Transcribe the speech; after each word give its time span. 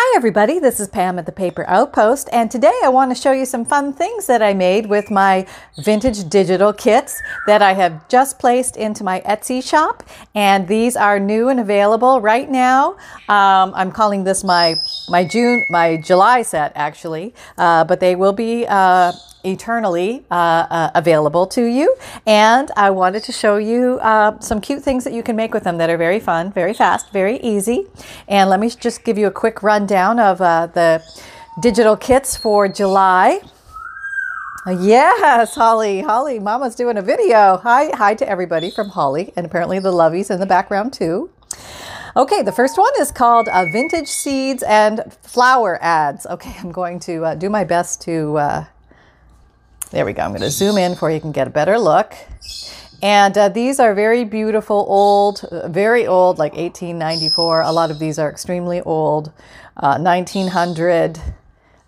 Hi, 0.00 0.16
everybody. 0.16 0.60
This 0.60 0.78
is 0.78 0.86
Pam 0.86 1.18
at 1.18 1.26
the 1.26 1.32
Paper 1.32 1.64
Outpost, 1.66 2.28
and 2.32 2.48
today 2.48 2.72
I 2.84 2.88
want 2.88 3.10
to 3.10 3.20
show 3.20 3.32
you 3.32 3.44
some 3.44 3.64
fun 3.64 3.92
things 3.92 4.28
that 4.28 4.40
I 4.40 4.54
made 4.54 4.86
with 4.86 5.10
my 5.10 5.44
vintage 5.82 6.28
digital 6.28 6.72
kits 6.72 7.20
that 7.48 7.62
I 7.62 7.72
have 7.72 8.06
just 8.06 8.38
placed 8.38 8.76
into 8.76 9.02
my 9.02 9.20
Etsy 9.22 9.60
shop. 9.60 10.04
And 10.36 10.68
these 10.68 10.94
are 10.94 11.18
new 11.18 11.48
and 11.48 11.58
available 11.58 12.20
right 12.20 12.48
now. 12.48 12.92
Um, 13.28 13.72
I'm 13.74 13.90
calling 13.90 14.22
this 14.22 14.44
my 14.44 14.76
my 15.08 15.24
June, 15.24 15.64
my 15.68 15.96
July 15.96 16.42
set 16.42 16.70
actually, 16.76 17.34
uh, 17.58 17.82
but 17.82 17.98
they 17.98 18.14
will 18.14 18.32
be. 18.32 18.66
Uh, 18.68 19.10
eternally 19.44 20.24
uh, 20.30 20.34
uh, 20.34 20.90
available 20.94 21.46
to 21.46 21.64
you. 21.64 21.94
And 22.26 22.70
I 22.76 22.90
wanted 22.90 23.22
to 23.24 23.32
show 23.32 23.56
you 23.56 23.98
uh, 24.02 24.38
some 24.40 24.60
cute 24.60 24.82
things 24.82 25.04
that 25.04 25.12
you 25.12 25.22
can 25.22 25.36
make 25.36 25.54
with 25.54 25.64
them 25.64 25.78
that 25.78 25.90
are 25.90 25.96
very 25.96 26.20
fun, 26.20 26.52
very 26.52 26.74
fast, 26.74 27.12
very 27.12 27.38
easy. 27.38 27.86
And 28.26 28.50
let 28.50 28.60
me 28.60 28.70
just 28.70 29.04
give 29.04 29.18
you 29.18 29.26
a 29.26 29.30
quick 29.30 29.62
rundown 29.62 30.18
of 30.18 30.40
uh, 30.40 30.66
the 30.66 31.02
digital 31.60 31.96
kits 31.96 32.36
for 32.36 32.68
July. 32.68 33.40
Yes, 34.66 35.54
Holly. 35.54 36.02
Holly, 36.02 36.38
Mama's 36.38 36.74
doing 36.74 36.98
a 36.98 37.02
video. 37.02 37.56
Hi, 37.58 37.88
hi 37.96 38.14
to 38.14 38.28
everybody 38.28 38.70
from 38.70 38.90
Holly, 38.90 39.32
and 39.34 39.46
apparently 39.46 39.78
the 39.78 39.92
Lovies 39.92 40.30
in 40.30 40.40
the 40.40 40.46
background 40.46 40.92
too. 40.92 41.30
Okay, 42.16 42.42
the 42.42 42.52
first 42.52 42.76
one 42.76 42.92
is 43.00 43.10
called 43.10 43.48
uh, 43.48 43.64
Vintage 43.72 44.08
Seeds 44.08 44.62
and 44.64 45.10
Flower 45.22 45.78
Ads. 45.80 46.26
Okay, 46.26 46.54
I'm 46.58 46.72
going 46.72 46.98
to 47.00 47.24
uh, 47.24 47.34
do 47.34 47.48
my 47.48 47.64
best 47.64 48.02
to 48.02 48.36
uh, 48.36 48.64
there 49.90 50.04
we 50.04 50.12
go. 50.12 50.22
I'm 50.22 50.30
going 50.30 50.42
to 50.42 50.50
zoom 50.50 50.76
in 50.78 50.94
for 50.94 51.10
you 51.10 51.20
can 51.20 51.32
get 51.32 51.46
a 51.46 51.50
better 51.50 51.78
look. 51.78 52.14
And 53.00 53.36
uh, 53.38 53.48
these 53.48 53.78
are 53.78 53.94
very 53.94 54.24
beautiful, 54.24 54.84
old, 54.88 55.44
uh, 55.44 55.68
very 55.68 56.06
old, 56.06 56.38
like 56.38 56.52
1894. 56.52 57.62
A 57.62 57.70
lot 57.70 57.90
of 57.90 57.98
these 57.98 58.18
are 58.18 58.28
extremely 58.28 58.80
old, 58.80 59.32
uh, 59.76 59.98
1900 59.98 61.20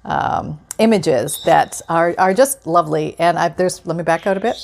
um, 0.05 0.61
images 0.79 1.43
that 1.45 1.81
are, 1.89 2.15
are 2.17 2.33
just 2.33 2.67
lovely. 2.67 3.19
And 3.19 3.39
I've, 3.39 3.57
there's, 3.57 3.85
let 3.87 3.97
me 3.97 4.05
back 4.05 4.27
out 4.27 4.37
a 4.37 4.41
bit. 4.41 4.57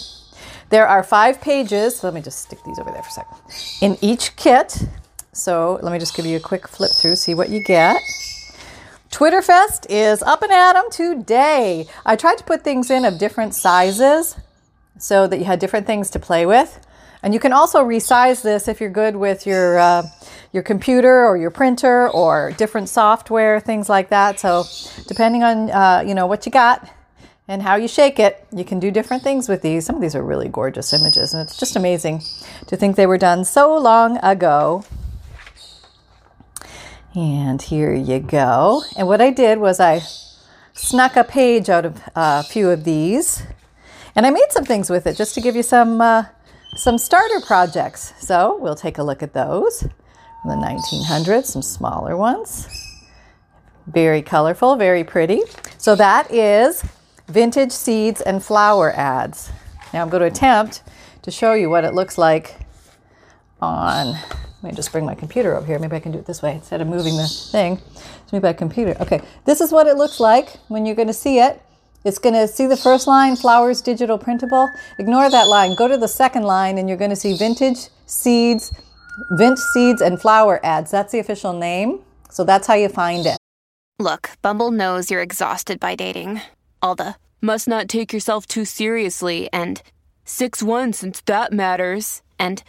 There 0.70 0.86
are 0.86 1.02
five 1.02 1.40
pages. 1.40 2.02
let 2.04 2.14
me 2.14 2.20
just 2.20 2.40
stick 2.40 2.58
these 2.64 2.78
over 2.78 2.90
there 2.90 3.02
for 3.02 3.08
a 3.08 3.12
second. 3.12 3.38
In 3.82 3.98
each 4.00 4.36
kit. 4.36 4.84
So 5.32 5.78
let 5.82 5.92
me 5.92 5.98
just 5.98 6.16
give 6.16 6.26
you 6.26 6.36
a 6.36 6.40
quick 6.40 6.66
flip 6.66 6.92
through, 6.92 7.16
see 7.16 7.34
what 7.34 7.50
you 7.50 7.62
get. 7.62 8.00
Twitterfest 9.10 9.86
is 9.88 10.22
up 10.22 10.42
and 10.42 10.52
at 10.52 10.76
'em 10.76 10.90
today. 10.90 11.86
I 12.04 12.16
tried 12.16 12.38
to 12.38 12.44
put 12.44 12.62
things 12.62 12.90
in 12.90 13.04
of 13.04 13.18
different 13.18 13.54
sizes 13.54 14.36
so 14.98 15.26
that 15.26 15.38
you 15.38 15.44
had 15.44 15.58
different 15.58 15.86
things 15.86 16.10
to 16.10 16.18
play 16.18 16.44
with. 16.46 16.80
And 17.22 17.32
you 17.32 17.40
can 17.40 17.52
also 17.52 17.84
resize 17.84 18.42
this 18.42 18.68
if 18.68 18.80
you're 18.80 18.90
good 18.90 19.16
with 19.16 19.46
your 19.46 19.78
uh, 19.78 20.02
your 20.52 20.62
computer 20.62 21.26
or 21.26 21.36
your 21.36 21.50
printer 21.50 22.08
or 22.10 22.52
different 22.56 22.88
software, 22.88 23.58
things 23.60 23.88
like 23.88 24.10
that. 24.10 24.38
So 24.38 24.64
depending 25.06 25.42
on 25.42 25.70
uh, 25.70 26.02
you 26.06 26.14
know 26.14 26.26
what 26.26 26.46
you 26.46 26.52
got 26.52 26.88
and 27.48 27.62
how 27.62 27.76
you 27.76 27.88
shake 27.88 28.18
it, 28.18 28.44
you 28.52 28.64
can 28.64 28.80
do 28.80 28.90
different 28.90 29.22
things 29.22 29.48
with 29.48 29.62
these. 29.62 29.86
Some 29.86 29.96
of 29.96 30.02
these 30.02 30.14
are 30.14 30.22
really 30.22 30.48
gorgeous 30.48 30.92
images, 30.92 31.32
and 31.32 31.42
it's 31.42 31.56
just 31.56 31.76
amazing 31.76 32.22
to 32.66 32.76
think 32.76 32.96
they 32.96 33.06
were 33.06 33.18
done 33.18 33.44
so 33.44 33.76
long 33.76 34.18
ago. 34.18 34.84
And 37.16 37.62
here 37.62 37.94
you 37.94 38.18
go. 38.20 38.82
And 38.94 39.08
what 39.08 39.22
I 39.22 39.30
did 39.30 39.58
was 39.58 39.80
I 39.80 40.02
snuck 40.74 41.16
a 41.16 41.24
page 41.24 41.70
out 41.70 41.86
of 41.86 41.98
a 42.14 42.42
few 42.42 42.68
of 42.68 42.84
these. 42.84 43.42
And 44.14 44.26
I 44.26 44.30
made 44.30 44.48
some 44.50 44.64
things 44.64 44.90
with 44.90 45.06
it 45.06 45.16
just 45.16 45.34
to 45.34 45.40
give 45.40 45.56
you 45.56 45.62
some, 45.62 46.02
uh, 46.02 46.24
some 46.74 46.98
starter 46.98 47.40
projects. 47.40 48.12
So 48.20 48.58
we'll 48.60 48.74
take 48.74 48.98
a 48.98 49.02
look 49.02 49.22
at 49.22 49.32
those. 49.32 49.80
the 50.44 50.52
1900s, 50.52 51.46
some 51.46 51.62
smaller 51.62 52.18
ones. 52.18 52.68
Very 53.86 54.20
colorful, 54.20 54.76
very 54.76 55.02
pretty. 55.02 55.40
So 55.78 55.96
that 55.96 56.30
is 56.30 56.84
vintage 57.28 57.72
seeds 57.72 58.20
and 58.20 58.44
flower 58.44 58.92
ads. 58.92 59.50
Now 59.94 60.02
I'm 60.02 60.10
going 60.10 60.20
to 60.20 60.26
attempt 60.26 60.82
to 61.22 61.30
show 61.30 61.54
you 61.54 61.70
what 61.70 61.84
it 61.84 61.94
looks 61.94 62.18
like 62.18 62.56
on 63.62 64.18
let 64.66 64.72
me 64.72 64.76
just 64.76 64.90
bring 64.90 65.06
my 65.06 65.14
computer 65.14 65.54
over 65.54 65.64
here. 65.64 65.78
Maybe 65.78 65.94
I 65.94 66.00
can 66.00 66.10
do 66.10 66.18
it 66.18 66.26
this 66.26 66.42
way 66.42 66.54
instead 66.54 66.80
of 66.80 66.88
moving 66.88 67.16
the 67.16 67.28
thing. 67.28 67.80
Let's 67.94 68.32
move 68.32 68.42
my 68.42 68.52
computer. 68.52 68.96
Okay, 69.00 69.22
this 69.44 69.60
is 69.60 69.70
what 69.70 69.86
it 69.86 69.96
looks 69.96 70.18
like 70.18 70.56
when 70.66 70.84
you're 70.84 70.96
going 70.96 71.06
to 71.06 71.14
see 71.14 71.38
it. 71.38 71.62
It's 72.04 72.18
going 72.18 72.34
to 72.34 72.48
see 72.48 72.66
the 72.66 72.76
first 72.76 73.06
line, 73.06 73.36
flowers 73.36 73.80
digital 73.80 74.18
printable. 74.18 74.68
Ignore 74.98 75.30
that 75.30 75.46
line. 75.46 75.76
Go 75.76 75.86
to 75.86 75.96
the 75.96 76.08
second 76.08 76.42
line 76.42 76.78
and 76.78 76.88
you're 76.88 76.98
going 76.98 77.10
to 77.10 77.16
see 77.16 77.36
vintage 77.36 77.90
seeds, 78.06 78.72
vint 79.30 79.60
seeds 79.60 80.00
and 80.00 80.20
flower 80.20 80.58
ads. 80.66 80.90
That's 80.90 81.12
the 81.12 81.20
official 81.20 81.52
name. 81.52 82.00
So 82.28 82.42
that's 82.42 82.66
how 82.66 82.74
you 82.74 82.88
find 82.88 83.24
it. 83.24 83.38
Look, 84.00 84.30
Bumble 84.42 84.72
knows 84.72 85.12
you're 85.12 85.22
exhausted 85.22 85.78
by 85.78 85.94
dating. 85.94 86.40
All 86.82 86.96
the 86.96 87.14
must 87.40 87.68
not 87.68 87.88
take 87.88 88.12
yourself 88.12 88.46
too 88.46 88.64
seriously 88.64 89.48
and 89.52 89.80
6 90.24 90.60
1 90.60 90.92
since 90.92 91.20
that 91.26 91.52
matters. 91.52 92.22
And 92.36 92.64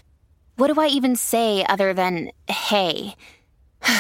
what 0.57 0.73
do 0.73 0.81
I 0.81 0.87
even 0.87 1.15
say 1.15 1.63
other 1.69 1.93
than 1.93 2.31
hey? 2.49 3.15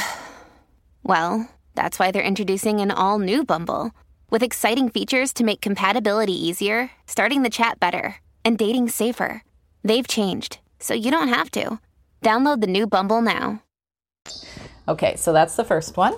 well, 1.03 1.49
that's 1.75 1.99
why 1.99 2.11
they're 2.11 2.23
introducing 2.23 2.81
an 2.81 2.89
all 2.89 3.19
new 3.19 3.45
Bumble 3.45 3.91
with 4.31 4.43
exciting 4.43 4.89
features 4.89 5.31
to 5.33 5.43
make 5.43 5.61
compatibility 5.61 6.33
easier, 6.33 6.91
starting 7.05 7.43
the 7.43 7.49
chat 7.49 7.79
better, 7.79 8.15
and 8.43 8.57
dating 8.57 8.89
safer. 8.89 9.43
They've 9.83 10.07
changed, 10.07 10.57
so 10.79 10.93
you 10.93 11.11
don't 11.11 11.27
have 11.27 11.51
to. 11.51 11.79
Download 12.23 12.59
the 12.59 12.67
new 12.67 12.87
Bumble 12.87 13.21
now. 13.21 13.61
Okay, 14.87 15.15
so 15.15 15.31
that's 15.31 15.55
the 15.55 15.63
first 15.63 15.95
one. 15.95 16.15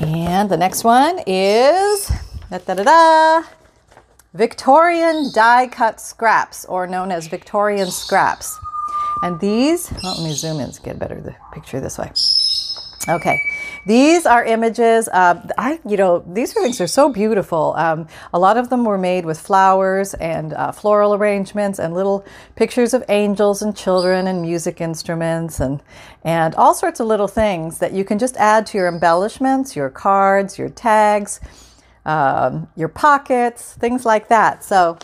And 0.00 0.50
the 0.50 0.56
next 0.56 0.82
one 0.82 1.20
is 1.26 2.10
da 2.50 2.58
da 2.58 2.74
da 2.74 2.82
da. 2.82 3.48
Victorian 4.34 5.30
die 5.32 5.68
cut 5.68 6.00
scraps, 6.00 6.64
or 6.64 6.86
known 6.88 7.12
as 7.12 7.28
Victorian 7.28 7.90
scraps. 7.90 8.58
And 9.22 9.38
these, 9.40 9.92
well, 10.02 10.14
let 10.16 10.24
me 10.24 10.32
zoom 10.32 10.60
in 10.60 10.70
to 10.72 10.82
get 10.82 10.96
a 10.96 10.98
better 10.98 11.20
the 11.20 11.34
picture 11.52 11.80
this 11.80 11.98
way. 11.98 12.10
Okay, 13.08 13.40
these 13.86 14.26
are 14.26 14.44
images. 14.44 15.08
Uh, 15.08 15.48
I, 15.56 15.80
you 15.88 15.96
know, 15.96 16.22
these 16.26 16.52
things 16.52 16.82
are 16.82 16.86
so 16.86 17.08
beautiful. 17.08 17.72
Um, 17.76 18.06
a 18.34 18.38
lot 18.38 18.58
of 18.58 18.68
them 18.68 18.84
were 18.84 18.98
made 18.98 19.24
with 19.24 19.40
flowers 19.40 20.12
and 20.14 20.52
uh, 20.52 20.70
floral 20.70 21.14
arrangements 21.14 21.78
and 21.78 21.94
little 21.94 22.26
pictures 22.56 22.92
of 22.92 23.02
angels 23.08 23.62
and 23.62 23.74
children 23.74 24.26
and 24.26 24.42
music 24.42 24.82
instruments 24.82 25.60
and 25.60 25.82
and 26.24 26.54
all 26.56 26.74
sorts 26.74 27.00
of 27.00 27.06
little 27.06 27.28
things 27.28 27.78
that 27.78 27.92
you 27.92 28.04
can 28.04 28.18
just 28.18 28.36
add 28.36 28.66
to 28.66 28.76
your 28.76 28.86
embellishments, 28.86 29.74
your 29.74 29.88
cards, 29.88 30.58
your 30.58 30.68
tags, 30.68 31.40
um, 32.04 32.68
your 32.76 32.88
pockets, 32.88 33.72
things 33.74 34.04
like 34.04 34.28
that. 34.28 34.62
So 34.62 34.98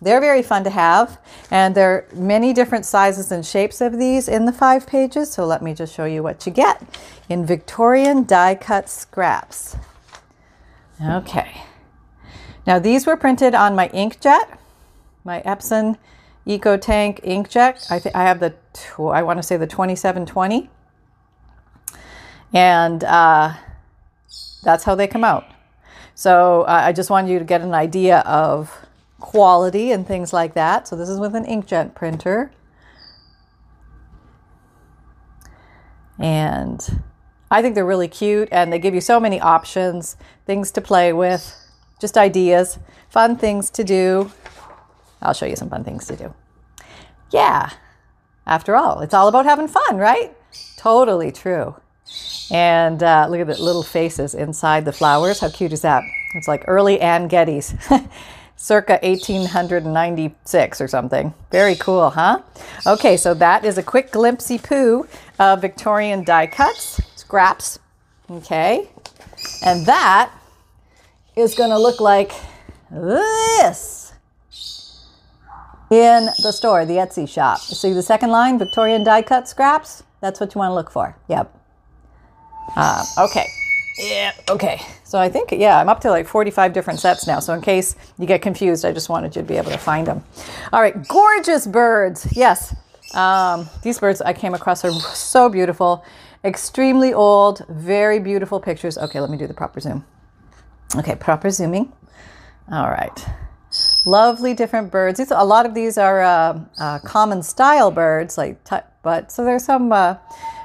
they're 0.00 0.20
very 0.20 0.42
fun 0.42 0.64
to 0.64 0.70
have, 0.70 1.18
and 1.50 1.74
there 1.74 1.90
are 1.90 2.06
many 2.14 2.52
different 2.52 2.84
sizes 2.86 3.32
and 3.32 3.44
shapes 3.44 3.80
of 3.80 3.98
these 3.98 4.28
in 4.28 4.44
the 4.44 4.52
five 4.52 4.86
pages. 4.86 5.32
So 5.32 5.44
let 5.44 5.60
me 5.62 5.74
just 5.74 5.94
show 5.94 6.04
you 6.04 6.22
what 6.22 6.46
you 6.46 6.52
get 6.52 6.82
in 7.28 7.44
Victorian 7.44 8.24
die 8.24 8.54
cut 8.54 8.88
scraps. 8.88 9.76
Okay. 11.02 11.62
Now 12.66 12.78
these 12.78 13.06
were 13.06 13.16
printed 13.16 13.54
on 13.54 13.74
my 13.74 13.88
inkjet, 13.88 14.58
my 15.24 15.42
Epson 15.42 15.96
EcoTank 16.46 17.24
inkjet. 17.24 17.90
I 17.90 17.98
think 17.98 18.14
I 18.14 18.22
have 18.22 18.40
the 18.40 18.54
I 18.98 19.22
want 19.22 19.38
to 19.38 19.42
say 19.42 19.56
the 19.56 19.66
2720, 19.66 20.70
and 22.54 23.02
uh, 23.02 23.54
that's 24.62 24.84
how 24.84 24.94
they 24.94 25.08
come 25.08 25.24
out. 25.24 25.44
So 26.14 26.62
uh, 26.62 26.82
I 26.84 26.92
just 26.92 27.10
wanted 27.10 27.30
you 27.30 27.38
to 27.38 27.44
get 27.44 27.60
an 27.60 27.74
idea 27.74 28.18
of 28.20 28.87
quality 29.20 29.92
and 29.92 30.06
things 30.06 30.32
like 30.32 30.54
that. 30.54 30.88
So 30.88 30.96
this 30.96 31.08
is 31.08 31.18
with 31.18 31.34
an 31.34 31.44
inkjet 31.44 31.94
printer. 31.94 32.52
And 36.18 37.02
I 37.50 37.62
think 37.62 37.74
they're 37.74 37.86
really 37.86 38.08
cute 38.08 38.48
and 38.50 38.72
they 38.72 38.78
give 38.78 38.94
you 38.94 39.00
so 39.00 39.20
many 39.20 39.40
options, 39.40 40.16
things 40.46 40.70
to 40.72 40.80
play 40.80 41.12
with, 41.12 41.54
just 42.00 42.18
ideas, 42.18 42.78
fun 43.08 43.36
things 43.36 43.70
to 43.70 43.84
do. 43.84 44.30
I'll 45.22 45.34
show 45.34 45.46
you 45.46 45.56
some 45.56 45.70
fun 45.70 45.84
things 45.84 46.06
to 46.06 46.16
do. 46.16 46.34
Yeah, 47.30 47.70
after 48.46 48.76
all, 48.76 49.00
it's 49.00 49.14
all 49.14 49.28
about 49.28 49.44
having 49.44 49.68
fun, 49.68 49.96
right? 49.96 50.34
Totally 50.76 51.30
true. 51.32 51.76
And 52.50 53.02
uh, 53.02 53.26
look 53.28 53.40
at 53.40 53.46
the 53.46 53.62
little 53.62 53.82
faces 53.82 54.34
inside 54.34 54.84
the 54.84 54.92
flowers. 54.92 55.40
How 55.40 55.50
cute 55.50 55.72
is 55.72 55.82
that? 55.82 56.02
It's 56.34 56.48
like 56.48 56.64
early 56.66 57.00
Anne 57.00 57.28
Geddes. 57.28 57.74
circa 58.58 58.98
1896 59.02 60.80
or 60.80 60.88
something. 60.88 61.32
Very 61.50 61.76
cool, 61.76 62.10
huh? 62.10 62.42
Okay, 62.86 63.16
so 63.16 63.32
that 63.34 63.64
is 63.64 63.78
a 63.78 63.82
quick 63.82 64.10
glimpsey 64.10 64.58
poo 64.58 65.06
of 65.38 65.62
Victorian 65.62 66.24
die 66.24 66.48
cuts, 66.48 67.00
scraps. 67.16 67.78
Okay, 68.30 68.90
and 69.64 69.86
that 69.86 70.30
is 71.36 71.54
going 71.54 71.70
to 71.70 71.78
look 71.78 72.00
like 72.00 72.32
this 72.90 74.12
in 75.90 76.26
the 76.42 76.52
store, 76.52 76.84
the 76.84 76.94
Etsy 76.94 77.28
shop. 77.28 77.60
See 77.60 77.92
the 77.92 78.02
second 78.02 78.30
line, 78.30 78.58
Victorian 78.58 79.04
die 79.04 79.22
cut 79.22 79.48
scraps? 79.48 80.02
That's 80.20 80.40
what 80.40 80.54
you 80.54 80.58
want 80.58 80.70
to 80.72 80.74
look 80.74 80.90
for. 80.90 81.16
Yep. 81.28 81.54
Uh, 82.76 83.04
okay. 83.18 83.46
Yeah, 83.98 84.32
okay. 84.50 84.80
So 85.08 85.18
I 85.18 85.30
think, 85.30 85.52
yeah, 85.52 85.80
I'm 85.80 85.88
up 85.88 86.02
to 86.02 86.10
like 86.10 86.26
45 86.26 86.74
different 86.74 87.00
sets 87.00 87.26
now. 87.26 87.40
So 87.40 87.54
in 87.54 87.62
case 87.62 87.96
you 88.18 88.26
get 88.26 88.42
confused, 88.42 88.84
I 88.84 88.92
just 88.92 89.08
wanted 89.08 89.34
you 89.34 89.40
to 89.40 89.48
be 89.48 89.56
able 89.56 89.70
to 89.70 89.78
find 89.78 90.06
them. 90.06 90.22
All 90.70 90.82
right, 90.82 91.08
gorgeous 91.08 91.66
birds. 91.66 92.28
Yes, 92.36 92.76
um, 93.14 93.70
these 93.82 93.98
birds 93.98 94.20
I 94.20 94.34
came 94.34 94.52
across 94.52 94.84
are 94.84 94.92
so 94.92 95.48
beautiful, 95.48 96.04
extremely 96.44 97.14
old, 97.14 97.64
very 97.70 98.18
beautiful 98.18 98.60
pictures. 98.60 98.98
Okay, 98.98 99.18
let 99.18 99.30
me 99.30 99.38
do 99.38 99.46
the 99.46 99.54
proper 99.54 99.80
zoom. 99.80 100.04
Okay, 100.94 101.16
proper 101.16 101.48
zooming. 101.48 101.90
All 102.70 102.90
right. 102.90 103.26
Lovely 104.04 104.52
different 104.52 104.92
birds. 104.92 105.16
These, 105.16 105.30
a 105.30 105.42
lot 105.42 105.64
of 105.64 105.72
these 105.72 105.96
are 105.96 106.20
uh, 106.20 106.60
uh, 106.78 106.98
common 106.98 107.42
style 107.42 107.90
birds, 107.90 108.36
like, 108.36 108.58
but 109.02 109.32
so 109.32 109.42
there's 109.42 109.64
some 109.64 109.90
uh, 109.90 110.16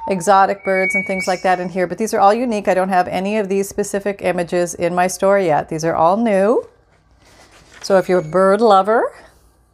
exotic 0.08 0.64
birds 0.66 0.96
and 0.96 1.06
things 1.06 1.28
like 1.28 1.42
that 1.44 1.60
in 1.60 1.70
here, 1.70 1.88
but 1.88 1.98
these 1.98 2.14
are 2.14 2.20
all 2.20 2.34
unique. 2.34 2.68
I 2.68 2.74
don't 2.74 2.90
have 2.90 3.08
any 3.08 3.38
of 3.38 3.50
these 3.50 3.70
specific 3.70 4.22
images 4.22 4.74
in 4.74 4.94
my 4.94 5.08
store 5.08 5.40
yet. 5.40 5.70
These 5.70 5.86
are 5.86 5.96
all 5.96 6.18
new. 6.18 6.68
So 7.82 7.98
if 7.98 8.10
you're 8.10 8.20
a 8.20 8.24
bird 8.24 8.62
lover, 8.62 9.14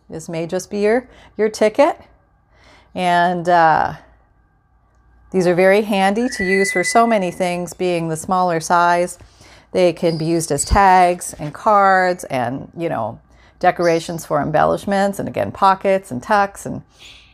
this 0.09 0.29
may 0.29 0.47
just 0.47 0.69
be 0.69 0.79
your, 0.81 1.07
your 1.37 1.49
ticket. 1.49 1.99
And 2.95 3.47
uh, 3.47 3.95
these 5.31 5.45
are 5.45 5.55
very 5.55 5.83
handy 5.83 6.27
to 6.37 6.43
use 6.43 6.71
for 6.71 6.83
so 6.83 7.05
many 7.05 7.31
things, 7.31 7.73
being 7.73 8.09
the 8.09 8.17
smaller 8.17 8.59
size. 8.59 9.19
They 9.71 9.93
can 9.93 10.17
be 10.17 10.25
used 10.25 10.51
as 10.51 10.65
tags 10.65 11.33
and 11.33 11.53
cards 11.53 12.23
and, 12.25 12.71
you 12.75 12.89
know, 12.89 13.19
decorations 13.59 14.25
for 14.25 14.41
embellishments 14.41 15.19
and 15.19 15.27
again, 15.27 15.51
pockets 15.51 16.11
and 16.11 16.23
tucks 16.23 16.65
and 16.65 16.81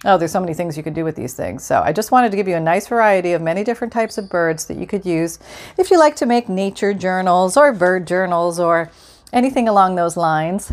Oh, 0.06 0.20
there's 0.20 0.32
so 0.32 0.40
many 0.40 0.54
things 0.54 0.78
you 0.78 0.84
could 0.84 0.94
do 0.94 1.04
with 1.04 1.16
these 1.16 1.34
things. 1.34 1.64
So 1.64 1.82
I 1.82 1.92
just 1.92 2.12
wanted 2.12 2.30
to 2.30 2.38
give 2.38 2.48
you 2.48 2.56
a 2.56 2.60
nice 2.60 2.88
variety 2.88 3.34
of 3.34 3.42
many 3.42 3.64
different 3.64 3.92
types 3.92 4.20
of 4.20 4.30
birds 4.30 4.66
that 4.66 4.78
you 4.78 4.86
could 4.86 5.04
use 5.04 5.40
if 5.78 5.90
you 5.90 5.98
like 5.98 6.16
to 6.18 6.28
make 6.28 6.48
nature 6.48 6.94
journals 6.94 7.58
or 7.58 7.74
bird 7.74 8.06
journals 8.06 8.60
or 8.60 8.92
anything 9.34 9.68
along 9.68 9.96
those 9.96 10.16
lines. 10.16 10.72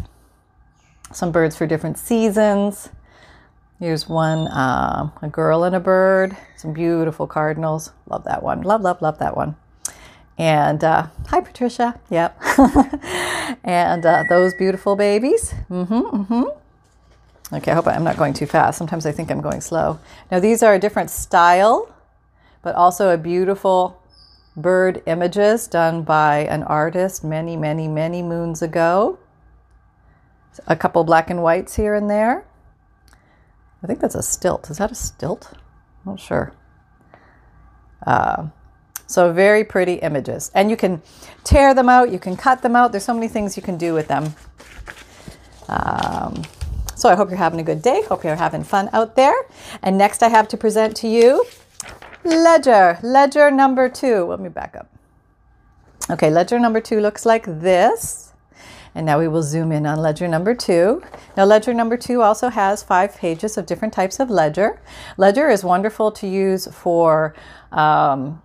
Some 1.12 1.32
birds 1.32 1.56
for 1.56 1.66
different 1.66 1.98
seasons. 1.98 2.90
Here's 3.80 4.06
one, 4.06 4.48
uh, 4.48 5.10
a 5.22 5.28
girl 5.28 5.64
and 5.64 5.74
a 5.74 5.80
bird. 5.80 6.36
Some 6.56 6.74
beautiful 6.74 7.26
cardinals. 7.26 7.90
Love 8.08 8.24
that 8.24 8.42
one. 8.42 8.62
Love, 8.62 8.82
love, 8.82 9.00
love 9.00 9.18
that 9.18 9.36
one. 9.36 9.56
And 10.38 10.84
uh, 10.84 11.06
hi, 11.28 11.40
Patricia. 11.40 11.98
Yep. 12.10 12.38
and 13.64 14.04
uh, 14.04 14.24
those 14.28 14.54
beautiful 14.54 14.94
babies. 14.94 15.54
Mm-hmm, 15.70 15.94
mm-hmm. 15.94 16.44
Okay, 17.54 17.70
I 17.70 17.74
hope 17.74 17.86
I'm 17.86 18.04
not 18.04 18.16
going 18.16 18.32
too 18.32 18.46
fast. 18.46 18.78
Sometimes 18.78 19.04
I 19.04 19.12
think 19.12 19.30
I'm 19.30 19.42
going 19.42 19.60
slow. 19.60 19.98
Now, 20.30 20.40
these 20.40 20.62
are 20.62 20.72
a 20.72 20.78
different 20.78 21.10
style, 21.10 21.94
but 22.62 22.74
also 22.74 23.10
a 23.10 23.18
beautiful 23.18 24.00
bird 24.56 25.02
images 25.04 25.66
done 25.66 26.02
by 26.02 26.38
an 26.38 26.62
artist 26.62 27.22
many, 27.22 27.56
many, 27.56 27.88
many 27.88 28.22
moons 28.22 28.62
ago. 28.62 29.18
A 30.66 30.76
couple 30.76 31.04
black 31.04 31.28
and 31.28 31.42
whites 31.42 31.76
here 31.76 31.94
and 31.94 32.08
there. 32.08 32.46
I 33.82 33.86
think 33.86 34.00
that's 34.00 34.14
a 34.14 34.22
stilt. 34.22 34.70
Is 34.70 34.78
that 34.78 34.90
a 34.90 34.94
stilt? 34.94 35.50
I'm 35.52 36.12
not 36.12 36.20
sure. 36.20 36.54
Uh, 38.06 38.46
so, 39.06 39.30
very 39.30 39.62
pretty 39.62 39.94
images. 39.94 40.50
And 40.54 40.70
you 40.70 40.76
can 40.76 41.02
tear 41.44 41.74
them 41.74 41.90
out, 41.90 42.10
you 42.10 42.18
can 42.18 42.34
cut 42.34 42.62
them 42.62 42.74
out. 42.74 42.92
There's 42.92 43.04
so 43.04 43.12
many 43.12 43.28
things 43.28 43.58
you 43.58 43.62
can 43.62 43.76
do 43.76 43.92
with 43.92 44.08
them. 44.08 44.34
Um, 45.68 46.44
so 47.02 47.08
I 47.08 47.16
hope 47.16 47.30
you're 47.30 47.36
having 47.36 47.58
a 47.58 47.64
good 47.64 47.82
day. 47.82 48.02
Hope 48.02 48.22
you're 48.22 48.36
having 48.36 48.62
fun 48.62 48.88
out 48.92 49.16
there. 49.16 49.34
And 49.82 49.98
next 49.98 50.22
I 50.22 50.28
have 50.28 50.46
to 50.48 50.56
present 50.56 50.96
to 50.98 51.08
you 51.08 51.44
ledger, 52.22 52.96
ledger 53.02 53.50
number 53.50 53.88
two. 53.88 54.26
Let 54.26 54.38
me 54.38 54.48
back 54.48 54.76
up. 54.76 54.88
Okay, 56.08 56.30
ledger 56.30 56.60
number 56.60 56.80
two 56.80 57.00
looks 57.00 57.26
like 57.26 57.44
this. 57.44 58.32
And 58.94 59.04
now 59.04 59.18
we 59.18 59.26
will 59.26 59.42
zoom 59.42 59.72
in 59.72 59.84
on 59.84 59.98
ledger 59.98 60.28
number 60.28 60.54
two. 60.54 61.02
Now, 61.36 61.44
ledger 61.44 61.74
number 61.74 61.96
two 61.96 62.22
also 62.22 62.50
has 62.50 62.84
five 62.84 63.16
pages 63.16 63.58
of 63.58 63.66
different 63.66 63.92
types 63.92 64.20
of 64.20 64.30
ledger. 64.30 64.80
Ledger 65.16 65.48
is 65.48 65.64
wonderful 65.64 66.12
to 66.12 66.28
use 66.28 66.68
for 66.68 67.34
um, 67.72 68.40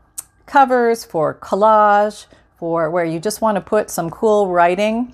covers, 0.47 1.05
for 1.05 1.35
collage, 1.35 2.25
for 2.57 2.89
where 2.89 3.05
you 3.05 3.19
just 3.19 3.39
want 3.39 3.55
to 3.57 3.61
put 3.61 3.91
some 3.91 4.09
cool 4.09 4.47
writing 4.47 5.13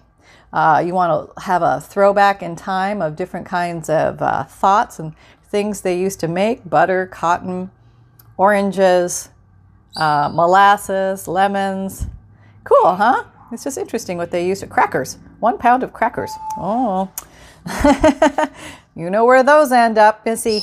uh, 0.53 0.83
you 0.85 0.93
want 0.93 1.33
to 1.35 1.41
have 1.41 1.63
a 1.63 1.81
throwback 1.81 2.43
in 2.43 2.55
time 2.55 3.01
of 3.01 3.15
different 3.15 3.47
kinds 3.47 3.89
of 3.89 4.21
uh, 4.21 4.43
thoughts 4.43 4.99
and 4.99 5.15
things 5.43 5.81
they 5.81 5.99
used 5.99 6.19
to 6.19 6.27
make 6.27 6.69
butter, 6.69 7.07
cotton, 7.07 7.71
oranges, 8.37 9.29
uh, 9.97 10.29
molasses, 10.31 11.27
lemons. 11.27 12.05
Cool, 12.63 12.95
huh? 12.95 13.23
It's 13.51 13.63
just 13.63 13.79
interesting 13.79 14.17
what 14.17 14.29
they 14.29 14.47
used 14.47 14.61
to 14.61 14.67
crackers. 14.67 15.17
One 15.39 15.57
pound 15.57 15.81
of 15.81 15.91
crackers. 15.91 16.31
Oh, 16.55 17.11
you 18.95 19.09
know 19.09 19.25
where 19.25 19.41
those 19.41 19.71
end 19.71 19.97
up, 19.97 20.23
Missy. 20.23 20.61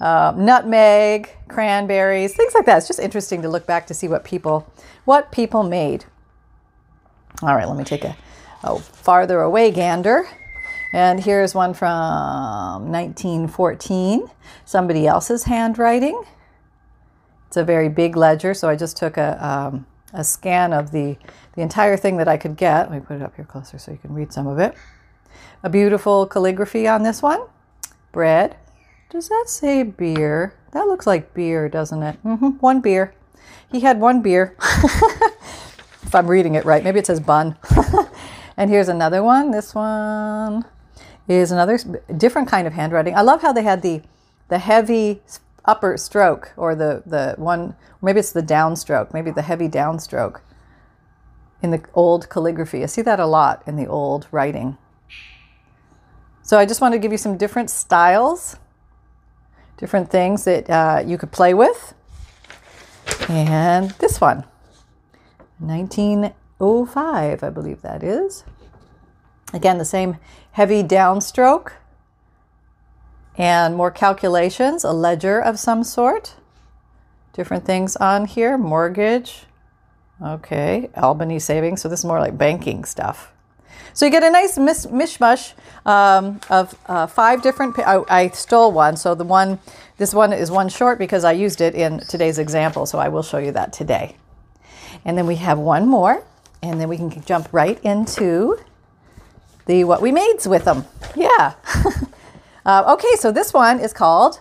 Uh, 0.00 0.34
nutmeg, 0.36 1.30
cranberries, 1.48 2.34
things 2.34 2.52
like 2.52 2.66
that. 2.66 2.78
It's 2.78 2.88
just 2.88 2.98
interesting 2.98 3.42
to 3.42 3.48
look 3.48 3.64
back 3.64 3.86
to 3.86 3.94
see 3.94 4.08
what 4.08 4.24
people, 4.24 4.70
what 5.04 5.30
people 5.30 5.62
made. 5.62 6.04
All 7.42 7.54
right, 7.54 7.66
let 7.66 7.76
me 7.76 7.84
take 7.84 8.04
a 8.04 8.16
oh, 8.64 8.78
farther 8.78 9.40
away 9.40 9.70
gander. 9.70 10.26
And 10.92 11.22
here's 11.22 11.54
one 11.54 11.74
from 11.74 12.90
1914, 12.92 14.28
somebody 14.64 15.06
else's 15.06 15.44
handwriting. 15.44 16.22
It's 17.48 17.56
a 17.56 17.64
very 17.64 17.88
big 17.88 18.16
ledger, 18.16 18.54
so 18.54 18.68
I 18.68 18.76
just 18.76 18.96
took 18.96 19.16
a, 19.16 19.44
um, 19.44 19.86
a 20.12 20.22
scan 20.22 20.72
of 20.72 20.92
the, 20.92 21.16
the 21.54 21.62
entire 21.62 21.96
thing 21.96 22.16
that 22.18 22.28
I 22.28 22.36
could 22.36 22.56
get. 22.56 22.90
Let 22.90 22.92
me 22.92 23.00
put 23.00 23.16
it 23.16 23.22
up 23.22 23.34
here 23.34 23.44
closer 23.44 23.76
so 23.78 23.90
you 23.90 23.98
can 23.98 24.14
read 24.14 24.32
some 24.32 24.46
of 24.46 24.58
it. 24.58 24.74
A 25.64 25.68
beautiful 25.68 26.26
calligraphy 26.26 26.86
on 26.86 27.02
this 27.02 27.22
one. 27.22 27.40
Bread. 28.12 28.56
Does 29.10 29.28
that 29.28 29.44
say 29.48 29.82
beer? 29.82 30.54
That 30.72 30.86
looks 30.86 31.06
like 31.06 31.34
beer, 31.34 31.68
doesn't 31.68 32.02
it? 32.02 32.22
Mm-hmm. 32.22 32.50
One 32.60 32.80
beer. 32.80 33.14
He 33.70 33.80
had 33.80 34.00
one 34.00 34.22
beer. 34.22 34.56
if 36.02 36.14
I'm 36.14 36.28
reading 36.28 36.54
it 36.54 36.64
right, 36.64 36.84
maybe 36.84 37.00
it 37.00 37.06
says 37.06 37.18
bun. 37.18 37.56
And 38.56 38.70
here's 38.70 38.88
another 38.88 39.22
one. 39.22 39.50
This 39.50 39.74
one 39.74 40.64
is 41.26 41.50
another 41.50 41.78
different 42.16 42.48
kind 42.48 42.66
of 42.66 42.72
handwriting. 42.72 43.16
I 43.16 43.22
love 43.22 43.42
how 43.42 43.52
they 43.52 43.62
had 43.62 43.82
the 43.82 44.02
the 44.48 44.58
heavy 44.58 45.22
upper 45.64 45.96
stroke 45.96 46.52
or 46.56 46.74
the 46.74 47.02
the 47.06 47.34
one 47.38 47.74
maybe 48.02 48.20
it's 48.20 48.32
the 48.32 48.42
downstroke, 48.42 49.12
maybe 49.14 49.30
the 49.30 49.42
heavy 49.42 49.68
downstroke 49.68 50.40
in 51.62 51.70
the 51.70 51.82
old 51.94 52.28
calligraphy. 52.28 52.82
I 52.82 52.86
see 52.86 53.02
that 53.02 53.18
a 53.18 53.26
lot 53.26 53.62
in 53.66 53.76
the 53.76 53.86
old 53.86 54.28
writing. 54.30 54.76
So 56.42 56.58
I 56.58 56.66
just 56.66 56.82
want 56.82 56.92
to 56.92 56.98
give 56.98 57.10
you 57.10 57.16
some 57.16 57.38
different 57.38 57.70
styles, 57.70 58.56
different 59.78 60.10
things 60.10 60.44
that 60.44 60.68
uh, 60.68 61.02
you 61.04 61.16
could 61.16 61.32
play 61.32 61.54
with. 61.54 61.94
And 63.30 63.92
this 63.92 64.20
one, 64.20 64.44
19 65.58 66.34
05, 66.86 67.42
I 67.42 67.50
believe 67.50 67.82
that 67.82 68.02
is. 68.02 68.44
Again, 69.52 69.78
the 69.78 69.84
same 69.84 70.16
heavy 70.52 70.82
downstroke 70.82 71.72
and 73.36 73.76
more 73.76 73.90
calculations, 73.90 74.84
a 74.84 74.92
ledger 74.92 75.40
of 75.40 75.58
some 75.58 75.84
sort. 75.84 76.34
Different 77.32 77.64
things 77.64 77.96
on 77.96 78.26
here 78.26 78.56
mortgage. 78.56 79.44
Okay, 80.22 80.90
Albany 80.96 81.38
savings. 81.38 81.82
So 81.82 81.88
this 81.88 82.00
is 82.00 82.04
more 82.04 82.20
like 82.20 82.38
banking 82.38 82.84
stuff. 82.84 83.32
So 83.92 84.06
you 84.06 84.12
get 84.12 84.22
a 84.22 84.30
nice 84.30 84.56
mis- 84.56 84.86
mishmash 84.86 85.54
um, 85.84 86.40
of 86.50 86.76
uh, 86.86 87.06
five 87.06 87.42
different. 87.42 87.76
Pa- 87.76 88.04
I, 88.08 88.22
I 88.22 88.28
stole 88.28 88.72
one, 88.72 88.96
so 88.96 89.14
the 89.14 89.24
one, 89.24 89.58
this 89.98 90.14
one 90.14 90.32
is 90.32 90.50
one 90.50 90.68
short 90.68 90.98
because 90.98 91.24
I 91.24 91.32
used 91.32 91.60
it 91.60 91.74
in 91.74 92.00
today's 92.00 92.38
example. 92.38 92.86
So 92.86 92.98
I 92.98 93.08
will 93.08 93.22
show 93.22 93.38
you 93.38 93.52
that 93.52 93.72
today. 93.72 94.16
And 95.04 95.18
then 95.18 95.26
we 95.26 95.36
have 95.36 95.58
one 95.58 95.88
more. 95.88 96.24
And 96.64 96.80
then 96.80 96.88
we 96.88 96.96
can 96.96 97.10
jump 97.24 97.48
right 97.52 97.78
into 97.84 98.58
the 99.66 99.84
what 99.84 100.00
we 100.00 100.10
made 100.10 100.38
with 100.46 100.64
them. 100.64 100.86
Yeah. 101.14 101.54
uh, 102.66 102.94
okay, 102.94 103.16
so 103.18 103.30
this 103.30 103.52
one 103.52 103.80
is 103.80 103.92
called 103.92 104.40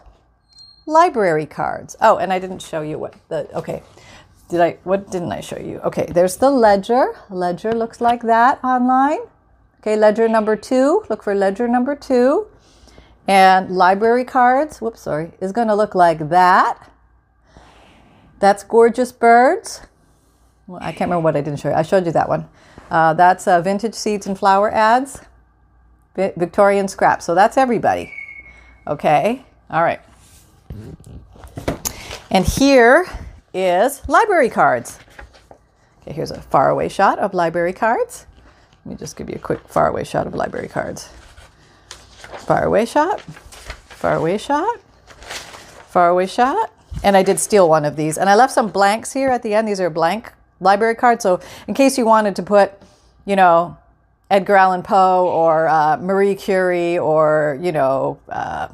library 0.86 1.46
cards. 1.46 1.98
Oh, 2.00 2.18
and 2.18 2.32
I 2.32 2.40
didn't 2.40 2.62
show 2.62 2.82
you 2.82 2.98
what 2.98 3.14
the, 3.28 3.54
okay. 3.58 3.84
Did 4.48 4.62
I, 4.62 4.78
what 4.84 5.12
didn't 5.12 5.32
I 5.32 5.42
show 5.42 5.58
you? 5.58 5.80
Okay, 5.80 6.06
there's 6.06 6.38
the 6.38 6.50
ledger. 6.50 7.14
Ledger 7.30 7.74
looks 7.74 8.00
like 8.00 8.22
that 8.24 8.64
online. 8.64 9.20
Okay, 9.82 9.98
ledger 9.98 10.30
number 10.30 10.56
two, 10.56 11.04
look 11.10 11.24
for 11.24 11.36
ledger 11.36 11.68
number 11.68 11.94
two. 11.96 12.48
And 13.28 13.70
library 13.70 14.24
cards, 14.24 14.80
whoops, 14.80 15.02
sorry, 15.02 15.32
is 15.42 15.52
going 15.52 15.68
to 15.68 15.76
look 15.76 15.94
like 15.94 16.30
that. 16.30 16.90
That's 18.40 18.64
gorgeous 18.64 19.12
birds. 19.12 19.82
Well, 20.68 20.80
I 20.82 20.92
can't 20.92 21.10
remember 21.10 21.24
what 21.24 21.36
I 21.36 21.42
didn't 21.42 21.60
show 21.60 21.70
you. 21.70 21.76
I 21.76 21.82
showed 21.82 22.06
you 22.06 22.12
that 22.14 22.30
one. 22.30 22.48
Uh, 22.90 23.14
that's 23.14 23.48
uh, 23.48 23.62
vintage 23.62 23.96
seeds 23.96 24.28
and 24.28 24.38
flower 24.38 24.72
ads, 24.72 25.22
Victorian 26.16 26.88
scraps. 26.88 27.26
So 27.26 27.36
that's 27.36 27.58
everybody. 27.58 28.14
Okay. 28.88 29.44
All 29.70 29.84
right. 29.84 30.00
And 32.30 32.46
here 32.46 33.06
is 33.54 34.08
library 34.08 34.50
cards. 34.50 35.00
Okay, 36.02 36.14
here's 36.14 36.32
a 36.32 36.42
faraway 36.42 36.90
shot 36.90 37.20
of 37.20 37.34
library 37.34 37.74
cards. 37.74 38.26
Let 38.86 38.92
me 38.92 38.98
just 38.98 39.16
give 39.16 39.30
you 39.30 39.36
a 39.36 39.40
quick 39.40 39.68
faraway 39.68 40.04
shot 40.04 40.28
of 40.28 40.34
library 40.34 40.68
cards. 40.68 41.10
Faraway 42.40 42.86
shot, 42.86 43.22
faraway 43.22 44.38
shot, 44.38 44.80
faraway 45.88 46.28
shot. 46.28 46.72
And 47.04 47.18
I 47.18 47.24
did 47.24 47.40
steal 47.40 47.70
one 47.70 47.86
of 47.86 47.96
these. 47.96 48.18
And 48.18 48.30
I 48.30 48.36
left 48.36 48.54
some 48.54 48.70
blanks 48.70 49.14
here 49.14 49.30
at 49.30 49.44
the 49.44 49.54
end. 49.54 49.68
These 49.68 49.80
are 49.80 49.90
blank 49.90 50.32
library 50.64 50.96
card. 50.96 51.22
So 51.22 51.40
in 51.68 51.74
case 51.74 51.98
you 51.98 52.06
wanted 52.06 52.36
to 52.38 52.44
put, 52.44 52.74
you 53.26 53.36
know, 53.36 53.78
Edgar 54.30 54.56
Allan 54.56 54.82
Poe 54.82 55.28
or 55.28 55.68
uh, 55.68 55.98
Marie 55.98 56.36
Curie 56.36 56.98
or, 56.98 57.60
you 57.62 57.72
know, 57.72 58.20
uh, 58.30 58.68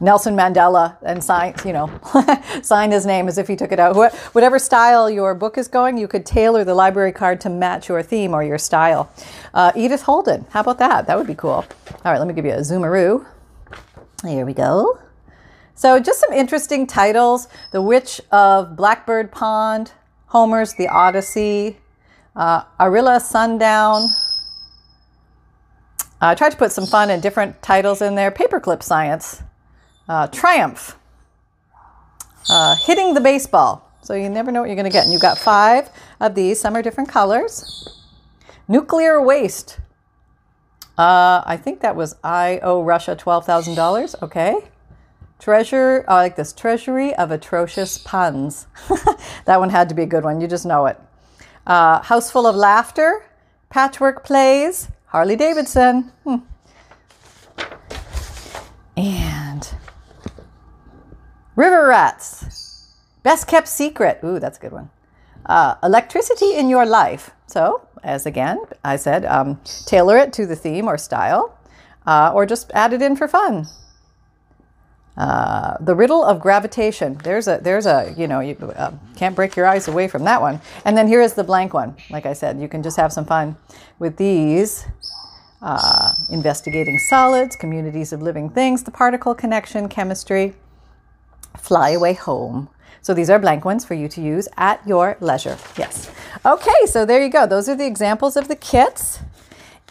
Nelson 0.00 0.36
Mandela 0.36 0.96
and 1.02 1.22
sign, 1.22 1.54
you 1.64 1.72
know, 1.72 1.90
sign 2.62 2.90
his 2.90 3.06
name 3.06 3.28
as 3.28 3.38
if 3.38 3.48
he 3.48 3.56
took 3.56 3.72
it 3.72 3.78
out. 3.78 3.96
Whatever 4.32 4.58
style 4.58 5.08
your 5.08 5.34
book 5.34 5.56
is 5.56 5.68
going, 5.68 5.96
you 5.96 6.08
could 6.08 6.26
tailor 6.26 6.64
the 6.64 6.74
library 6.74 7.12
card 7.12 7.40
to 7.42 7.48
match 7.48 7.88
your 7.88 8.02
theme 8.02 8.34
or 8.34 8.42
your 8.42 8.58
style. 8.58 9.10
Uh, 9.54 9.72
Edith 9.74 10.02
Holden, 10.02 10.46
how 10.50 10.60
about 10.60 10.78
that? 10.78 11.06
That 11.06 11.16
would 11.16 11.26
be 11.26 11.34
cool. 11.34 11.52
All 11.52 11.66
right, 12.04 12.18
let 12.18 12.26
me 12.28 12.34
give 12.34 12.44
you 12.44 12.52
a 12.52 12.58
zoomaroo. 12.58 13.24
Here 14.24 14.44
we 14.44 14.52
go. 14.52 14.98
So, 15.76 15.98
just 15.98 16.20
some 16.20 16.32
interesting 16.32 16.86
titles 16.86 17.48
The 17.72 17.82
Witch 17.82 18.20
of 18.30 18.76
Blackbird 18.76 19.32
Pond, 19.32 19.92
Homer's 20.34 20.74
The 20.74 20.88
Odyssey, 20.88 21.76
uh, 22.34 22.64
Arilla 22.80 23.20
Sundown. 23.20 24.08
I 26.20 26.34
tried 26.34 26.50
to 26.50 26.56
put 26.56 26.72
some 26.72 26.86
fun 26.86 27.08
and 27.08 27.22
different 27.22 27.62
titles 27.62 28.02
in 28.02 28.16
there. 28.16 28.32
Paperclip 28.32 28.82
Science, 28.82 29.44
uh, 30.08 30.26
Triumph, 30.26 30.96
uh, 32.50 32.74
Hitting 32.74 33.14
the 33.14 33.20
Baseball. 33.20 33.88
So, 34.02 34.14
you 34.14 34.28
never 34.28 34.50
know 34.50 34.60
what 34.60 34.66
you're 34.66 34.74
going 34.74 34.90
to 34.90 34.92
get. 34.92 35.04
And 35.04 35.12
you've 35.12 35.22
got 35.22 35.38
five 35.38 35.88
of 36.18 36.34
these, 36.34 36.60
some 36.60 36.74
are 36.76 36.82
different 36.82 37.08
colors. 37.08 38.02
Nuclear 38.66 39.22
Waste. 39.22 39.78
Uh, 40.98 41.42
I 41.46 41.56
think 41.56 41.80
that 41.82 41.94
was 41.94 42.16
I 42.24 42.58
owe 42.60 42.82
Russia 42.82 43.14
$12,000. 43.14 44.20
Okay. 44.20 44.56
Treasure, 45.44 46.06
I 46.08 46.14
like 46.14 46.36
this 46.36 46.54
treasury 46.54 47.14
of 47.16 47.30
atrocious 47.30 47.98
puns. 47.98 48.66
that 49.44 49.60
one 49.60 49.68
had 49.68 49.90
to 49.90 49.94
be 49.94 50.04
a 50.04 50.06
good 50.06 50.24
one. 50.24 50.40
You 50.40 50.48
just 50.48 50.64
know 50.64 50.86
it. 50.86 50.98
Uh, 51.66 52.00
House 52.00 52.30
full 52.30 52.46
of 52.46 52.56
laughter, 52.56 53.26
patchwork 53.68 54.24
plays, 54.24 54.88
Harley 55.04 55.36
Davidson. 55.36 56.10
Hmm. 56.24 56.36
And 58.96 59.68
river 61.56 61.88
rats, 61.88 62.94
best 63.22 63.46
kept 63.46 63.68
secret. 63.68 64.20
Ooh, 64.24 64.38
that's 64.38 64.56
a 64.56 64.62
good 64.62 64.72
one. 64.72 64.88
Uh, 65.44 65.74
electricity 65.82 66.54
in 66.54 66.70
your 66.70 66.86
life. 66.86 67.32
So, 67.48 67.86
as 68.02 68.24
again, 68.24 68.64
I 68.82 68.96
said, 68.96 69.26
um, 69.26 69.60
tailor 69.84 70.16
it 70.16 70.32
to 70.32 70.46
the 70.46 70.56
theme 70.56 70.88
or 70.88 70.96
style, 70.96 71.58
uh, 72.06 72.32
or 72.34 72.46
just 72.46 72.70
add 72.72 72.94
it 72.94 73.02
in 73.02 73.14
for 73.14 73.28
fun. 73.28 73.66
Uh, 75.16 75.76
the 75.80 75.94
riddle 75.94 76.24
of 76.24 76.40
gravitation. 76.40 77.18
There's 77.22 77.46
a 77.46 77.60
there's 77.62 77.86
a 77.86 78.12
you 78.16 78.26
know 78.26 78.40
you 78.40 78.56
uh, 78.76 78.92
can't 79.16 79.36
break 79.36 79.54
your 79.54 79.66
eyes 79.66 79.86
away 79.86 80.08
from 80.08 80.24
that 80.24 80.40
one. 80.40 80.60
And 80.84 80.96
then 80.96 81.06
here 81.06 81.20
is 81.20 81.34
the 81.34 81.44
blank 81.44 81.72
one. 81.72 81.96
Like 82.10 82.26
I 82.26 82.32
said, 82.32 82.60
you 82.60 82.68
can 82.68 82.82
just 82.82 82.96
have 82.96 83.12
some 83.12 83.24
fun 83.24 83.56
with 83.98 84.16
these. 84.16 84.86
Uh, 85.62 86.12
investigating 86.30 86.98
solids, 86.98 87.56
communities 87.56 88.12
of 88.12 88.20
living 88.20 88.50
things, 88.50 88.82
the 88.82 88.90
particle 88.90 89.34
connection, 89.34 89.88
chemistry, 89.88 90.52
fly 91.56 91.90
away 91.90 92.12
home. 92.12 92.68
So 93.00 93.14
these 93.14 93.30
are 93.30 93.38
blank 93.38 93.64
ones 93.64 93.82
for 93.82 93.94
you 93.94 94.06
to 94.08 94.20
use 94.20 94.46
at 94.58 94.86
your 94.86 95.16
leisure. 95.20 95.56
Yes. 95.78 96.10
Okay, 96.44 96.86
so 96.86 97.06
there 97.06 97.22
you 97.22 97.30
go. 97.30 97.46
Those 97.46 97.66
are 97.68 97.76
the 97.76 97.86
examples 97.86 98.36
of 98.36 98.48
the 98.48 98.56
kits. 98.56 99.20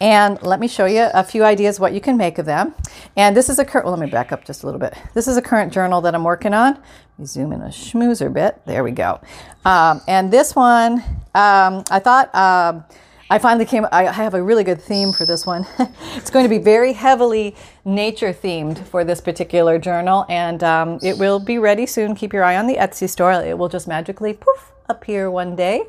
And 0.03 0.43
let 0.43 0.60
me 0.60 0.67
show 0.67 0.86
you 0.86 1.07
a 1.13 1.24
few 1.24 1.45
ideas 1.45 1.79
what 1.79 1.93
you 1.93 2.01
can 2.01 2.17
make 2.17 2.38
of 2.38 2.45
them. 2.45 2.75
And 3.15 3.38
this 3.38 3.48
is 3.48 3.57
a 3.57 3.63
current, 3.63 3.86
well, 3.86 3.95
let 3.95 4.05
me 4.05 4.12
back 4.12 4.33
up 4.33 4.43
just 4.43 4.63
a 4.63 4.65
little 4.65 4.77
bit. 4.77 4.93
This 5.13 5.29
is 5.29 5.38
a 5.38 5.41
current 5.41 5.72
journal 5.72 6.01
that 6.01 6.13
I'm 6.13 6.25
working 6.25 6.53
on. 6.53 6.74
Let 6.74 7.19
me 7.19 7.25
zoom 7.25 7.53
in 7.53 7.62
a 7.62 7.69
schmoozer 7.69 8.31
bit. 8.31 8.62
There 8.65 8.83
we 8.83 8.91
go. 8.91 9.22
Um, 9.63 10.01
and 10.05 10.29
this 10.29 10.57
one, 10.57 10.95
um, 11.33 11.86
I 11.89 12.01
thought, 12.03 12.36
um, 12.36 12.83
I 13.29 13.39
finally 13.39 13.63
came, 13.63 13.88
I 13.93 14.12
have 14.12 14.33
a 14.33 14.43
really 14.43 14.65
good 14.65 14.81
theme 14.81 15.13
for 15.13 15.25
this 15.25 15.45
one. 15.45 15.65
it's 16.17 16.29
going 16.29 16.43
to 16.43 16.50
be 16.50 16.57
very 16.57 16.91
heavily 16.91 17.55
nature 17.86 18.33
themed 18.33 18.86
for 18.86 19.05
this 19.05 19.22
particular 19.22 19.79
journal, 19.79 20.25
and 20.27 20.65
um, 20.65 21.00
it 21.01 21.17
will 21.17 21.39
be 21.39 21.60
ready 21.60 21.86
soon. 21.86 22.13
Keep 22.13 22.33
your 22.33 22.43
eye 22.43 22.57
on 22.57 22.67
the 22.67 22.75
Etsy 22.75 23.10
store. 23.10 23.31
It 23.31 23.57
will 23.57 23.69
just 23.69 23.88
magically 23.88 24.33
poof 24.33 24.74
appear 24.89 25.31
one 25.31 25.55
day. 25.55 25.83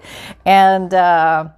And, 0.45 0.95
uh, 0.95 1.49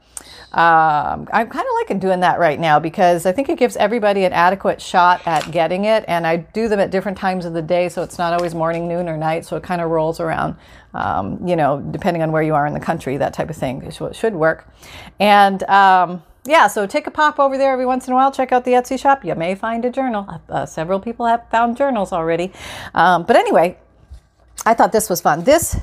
um, 0.57 1.29
I'm 1.35 1.51
kind 1.51 1.67
of 1.67 1.75
liking 1.75 1.99
doing 1.99 2.21
that 2.21 2.39
right 2.39 2.59
now 2.59 2.81
because 2.81 3.27
I 3.27 3.33
think 3.33 3.51
it 3.51 3.59
gives 3.59 3.77
everybody 3.77 4.25
an 4.25 4.33
adequate 4.33 4.81
shot 4.81 5.21
at 5.27 5.51
getting 5.51 5.85
it. 5.85 6.03
And 6.09 6.27
I 6.27 6.39
do 6.39 6.67
them 6.67 6.81
at 6.81 6.91
different 6.91 7.19
times 7.19 7.45
of 7.45 7.53
the 7.53 7.61
day, 7.61 7.91
so 7.91 8.03
it's 8.03 8.17
not 8.17 8.33
always 8.33 8.55
morning, 8.55 8.89
noon, 8.89 9.07
or 9.07 9.19
night. 9.19 9.45
So 9.45 9.57
it 9.57 9.63
kind 9.63 9.83
of 9.83 9.91
rolls 9.91 10.19
around, 10.19 10.57
um, 10.95 11.47
you 11.47 11.57
know, 11.57 11.83
depending 11.91 12.23
on 12.23 12.33
where 12.33 12.43
you 12.43 12.55
are 12.55 12.67
in 12.67 12.73
the 12.73 12.81
country, 12.81 13.19
that 13.19 13.35
type 13.35 13.51
of 13.51 13.57
thing. 13.57 13.91
So 13.91 14.07
it 14.07 14.17
should 14.17 14.35
work. 14.35 14.67
And 15.21 15.63
um, 15.65 16.23
yeah, 16.47 16.69
so 16.69 16.87
take 16.87 17.07
a 17.07 17.11
pop 17.11 17.39
over 17.39 17.59
there 17.59 17.73
every 17.75 17.85
once 17.85 18.07
in 18.07 18.15
a 18.15 18.17
while. 18.17 18.33
Check 18.33 18.51
out 18.51 18.65
the 18.65 18.73
Etsy 18.73 18.99
shop. 18.99 19.27
You 19.27 19.35
may 19.35 19.55
find 19.55 19.85
a 19.85 19.91
journal. 19.91 20.41
Uh, 20.49 20.65
several 20.65 21.01
people 21.01 21.27
have 21.27 21.47
found 21.51 21.77
journals 21.77 22.15
already. 22.15 22.51
Um, 22.95 23.25
but 23.25 23.37
anyway, 23.37 23.77
I 24.65 24.73
thought 24.73 24.93
this 24.93 25.11
was 25.11 25.21
fun. 25.21 25.45
This 25.45 25.77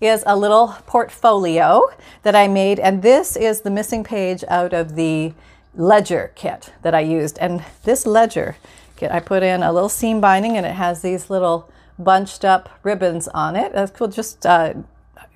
is 0.00 0.24
a 0.26 0.36
little 0.36 0.76
portfolio 0.86 1.82
that 2.22 2.34
I 2.34 2.48
made, 2.48 2.78
and 2.78 3.02
this 3.02 3.36
is 3.36 3.60
the 3.60 3.70
missing 3.70 4.02
page 4.02 4.42
out 4.48 4.72
of 4.72 4.94
the 4.94 5.34
ledger 5.74 6.32
kit 6.34 6.72
that 6.82 6.94
I 6.94 7.00
used. 7.00 7.38
And 7.38 7.62
this 7.84 8.06
ledger 8.06 8.56
kit, 8.96 9.10
I 9.10 9.20
put 9.20 9.42
in 9.42 9.62
a 9.62 9.72
little 9.72 9.88
seam 9.88 10.20
binding, 10.20 10.56
and 10.56 10.64
it 10.64 10.74
has 10.74 11.02
these 11.02 11.28
little 11.28 11.70
bunched 11.98 12.44
up 12.44 12.70
ribbons 12.82 13.28
on 13.28 13.56
it. 13.56 13.72
That's 13.72 13.90
cool, 13.90 14.08
just 14.08 14.46
uh, 14.46 14.74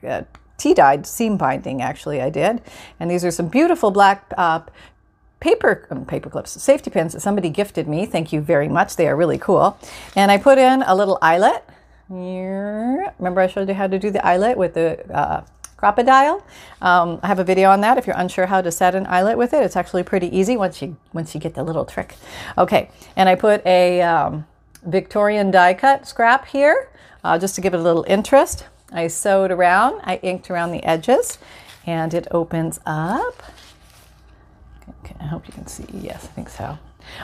uh, 0.07 0.23
tea-dyed 0.57 1.07
seam 1.07 1.37
binding, 1.37 1.83
actually, 1.83 2.23
I 2.23 2.31
did. 2.31 2.63
And 2.99 3.11
these 3.11 3.25
are 3.25 3.31
some 3.31 3.49
beautiful 3.49 3.91
black 3.91 4.33
uh, 4.39 4.61
paper 5.41 5.87
um, 5.91 6.07
paper 6.07 6.31
clips, 6.31 6.63
safety 6.63 6.91
pins 6.91 7.13
that 7.13 7.21
somebody 7.21 7.51
gifted 7.51 7.87
me. 7.87 8.07
Thank 8.07 8.33
you 8.33 8.41
very 8.41 8.69
much. 8.69 8.97
They 8.97 9.07
are 9.09 9.17
really 9.17 9.37
cool. 9.37 9.79
And 10.17 10.31
I 10.31 10.39
put 10.39 10.57
in 10.57 10.83
a 10.83 10.95
little 10.95 11.19
eyelet 11.21 11.63
Remember 12.09 13.41
I 13.41 13.47
showed 13.47 13.69
you 13.69 13.75
how 13.75 13.87
to 13.87 13.99
do 13.99 14.11
the 14.11 14.25
eyelet 14.25 14.57
with 14.57 14.75
the 14.75 15.05
uh, 15.15 15.45
Crop-A-Dile? 15.77 16.45
Um, 16.83 17.21
I 17.23 17.27
have 17.27 17.39
a 17.39 17.45
video 17.45 17.71
on 17.71 17.81
that 17.81 17.99
if 17.99 18.07
you're 18.07 18.17
unsure 18.17 18.47
how 18.47 18.61
to 18.61 18.71
set 18.71 18.95
an 18.95 19.07
eyelet 19.07 19.39
with 19.39 19.53
it. 19.55 19.63
It's 19.63 19.77
actually 19.77 20.03
pretty 20.03 20.35
easy 20.37 20.57
once 20.57 20.83
you 20.83 20.97
once 21.13 21.35
you 21.35 21.41
get 21.41 21.55
the 21.55 21.63
little 21.63 21.85
trick. 21.85 22.15
Okay, 22.59 22.91
and 23.17 23.29
I 23.29 23.35
put 23.35 23.65
a 23.67 24.03
um, 24.03 24.47
Victorian 24.85 25.51
die 25.51 25.75
cut 25.75 26.07
scrap 26.07 26.47
here 26.47 26.91
uh, 27.23 27.39
just 27.39 27.55
to 27.55 27.61
give 27.61 27.75
it 27.75 27.81
a 27.81 27.83
little 27.83 28.05
interest. 28.09 28.67
I 28.93 29.09
sewed 29.09 29.51
around, 29.51 30.01
I 30.05 30.17
inked 30.23 30.51
around 30.51 30.71
the 30.71 30.85
edges, 30.85 31.39
and 31.87 32.15
it 32.15 32.29
opens 32.31 32.81
up. 32.87 33.43
Okay, 35.01 35.17
I 35.21 35.25
hope 35.25 35.47
you 35.47 35.53
can 35.53 35.67
see. 35.67 35.87
Yes, 35.93 36.25
I 36.25 36.29
think 36.29 36.49
so. 36.49 36.79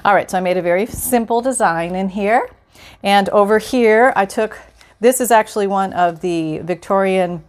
All 0.04 0.14
right, 0.14 0.30
so 0.30 0.38
I 0.38 0.40
made 0.40 0.56
a 0.56 0.62
very 0.62 0.86
simple 0.86 1.40
design 1.40 1.94
in 1.94 2.08
here. 2.08 2.48
And 3.02 3.28
over 3.30 3.58
here, 3.58 4.12
I 4.16 4.26
took 4.26 4.58
this 5.00 5.20
is 5.20 5.30
actually 5.30 5.66
one 5.66 5.92
of 5.92 6.20
the 6.20 6.58
Victorian, 6.58 7.42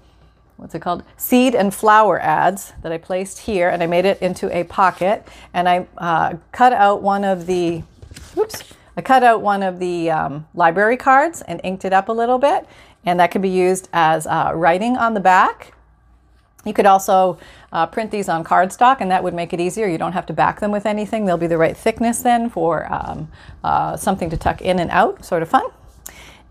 what's 0.57 0.73
it 0.73 0.79
called? 0.79 1.03
Seed 1.17 1.53
and 1.53 1.73
flower 1.73 2.19
ads 2.19 2.73
that 2.81 2.91
I 2.91 2.97
placed 2.97 3.39
here, 3.39 3.69
and 3.69 3.83
I 3.83 3.87
made 3.87 4.05
it 4.05 4.21
into 4.21 4.55
a 4.55 4.63
pocket. 4.63 5.27
And 5.53 5.67
I 5.67 5.87
uh, 5.97 6.35
cut 6.51 6.73
out 6.73 7.01
one 7.01 7.23
of 7.23 7.45
the, 7.45 7.83
oops, 8.37 8.63
I 8.95 9.01
cut 9.01 9.23
out 9.23 9.41
one 9.41 9.63
of 9.63 9.79
the 9.79 10.11
um, 10.11 10.47
library 10.53 10.97
cards 10.97 11.41
and 11.41 11.59
inked 11.63 11.85
it 11.85 11.93
up 11.93 12.09
a 12.09 12.13
little 12.13 12.37
bit, 12.37 12.65
and 13.05 13.19
that 13.19 13.31
can 13.31 13.41
be 13.41 13.49
used 13.49 13.89
as 13.93 14.25
uh, 14.27 14.51
writing 14.55 14.97
on 14.97 15.13
the 15.13 15.19
back. 15.19 15.73
You 16.63 16.73
could 16.73 16.85
also 16.85 17.39
uh, 17.73 17.87
print 17.87 18.11
these 18.11 18.29
on 18.29 18.43
cardstock, 18.43 18.97
and 18.99 19.09
that 19.09 19.23
would 19.23 19.33
make 19.33 19.51
it 19.51 19.59
easier. 19.59 19.87
You 19.87 19.97
don't 19.97 20.11
have 20.13 20.27
to 20.27 20.33
back 20.33 20.59
them 20.59 20.71
with 20.71 20.85
anything. 20.85 21.25
They'll 21.25 21.37
be 21.37 21.47
the 21.47 21.57
right 21.57 21.75
thickness 21.75 22.21
then 22.21 22.49
for 22.49 22.91
um, 22.93 23.29
uh, 23.63 23.97
something 23.97 24.29
to 24.29 24.37
tuck 24.37 24.61
in 24.61 24.77
and 24.79 24.91
out, 24.91 25.25
sort 25.25 25.41
of 25.41 25.49
fun. 25.49 25.65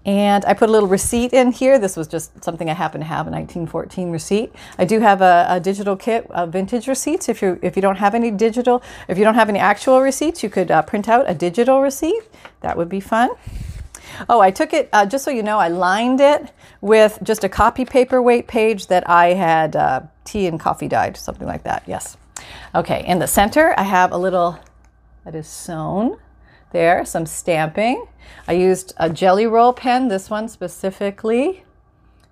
And 0.07 0.45
I 0.47 0.55
put 0.55 0.71
a 0.71 0.73
little 0.73 0.89
receipt 0.89 1.35
in 1.35 1.53
here. 1.53 1.79
This 1.79 1.95
was 1.95 2.09
just 2.09 2.43
something 2.43 2.71
I 2.71 2.73
happen 2.73 3.01
to 3.01 3.07
have, 3.07 3.27
a 3.27 3.31
1914 3.31 4.11
receipt. 4.11 4.53
I 4.79 4.87
do 4.87 4.99
have 5.01 5.21
a, 5.21 5.47
a, 5.51 5.61
digital 5.61 5.95
kit 5.95 6.27
of 6.31 6.53
vintage 6.53 6.89
receipts. 6.89 7.29
If 7.29 7.43
you 7.43 7.59
if 7.63 7.77
you 7.77 7.83
don't 7.83 7.97
have 7.97 8.15
any 8.15 8.31
digital, 8.31 8.83
if 9.09 9.19
you 9.19 9.25
don't 9.25 9.35
have 9.35 9.51
any 9.51 9.59
actual 9.59 10.01
receipts, 10.01 10.43
you 10.43 10.49
could 10.49 10.71
uh, 10.71 10.81
print 10.83 11.09
out 11.09 11.29
a 11.29 11.35
digital 11.35 11.83
receipt. 11.83 12.23
That 12.63 12.79
would 12.79 12.89
be 12.89 13.01
fun. 13.01 13.31
Oh, 14.29 14.41
I 14.41 14.51
took 14.51 14.73
it, 14.73 14.89
uh, 14.93 15.07
just 15.07 15.25
so 15.25 15.31
you 15.31 15.43
know, 15.43 15.59
I 15.59 15.69
lined 15.69 16.21
it 16.21 16.51
with 16.81 17.19
just 17.23 17.45
a 17.45 17.49
copy 17.49 17.85
paperweight 17.85 18.49
page 18.49 18.87
that 18.89 19.09
I 19.09 19.35
had 19.35 19.77
uh, 19.77 20.01
tea 20.25 20.47
and 20.47 20.59
coffee 20.59 20.89
dyed, 20.89 21.17
something 21.17 21.47
like 21.47 21.63
that. 21.65 21.85
Yes. 21.87 22.17
Okay, 22.75 23.05
in 23.07 23.19
the 23.19 23.27
center, 23.27 23.75
I 23.77 23.83
have 23.83 24.13
a 24.13 24.19
little 24.19 24.59
that 25.25 25.35
is 25.35 25.47
sewn 25.47 26.19
there, 26.73 27.05
some 27.05 27.27
stamping. 27.27 28.07
I 28.47 28.53
used 28.53 28.93
a 28.97 29.11
Gelly 29.11 29.47
Roll 29.47 29.73
pen, 29.73 30.09
this 30.09 30.31
one 30.31 30.49
specifically, 30.49 31.65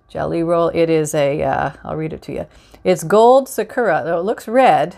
Gelly 0.09 0.43
Roll. 0.43 0.69
It 0.69 0.89
is 0.89 1.13
a. 1.13 1.41
Uh, 1.41 1.73
I'll 1.83 1.95
read 1.95 2.13
it 2.13 2.21
to 2.23 2.33
you. 2.33 2.47
It's 2.83 3.03
gold 3.03 3.47
sakura. 3.47 4.01
Though 4.03 4.19
it 4.19 4.23
looks 4.23 4.47
red, 4.47 4.97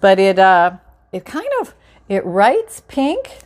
but 0.00 0.18
it 0.18 0.38
uh, 0.38 0.76
it 1.12 1.24
kind 1.24 1.48
of 1.60 1.74
it 2.08 2.24
writes 2.24 2.82
pink. 2.88 3.38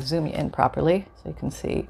Zoom 0.00 0.26
you 0.26 0.32
in 0.32 0.50
properly 0.50 1.06
so 1.22 1.28
you 1.28 1.34
can 1.34 1.50
see. 1.50 1.88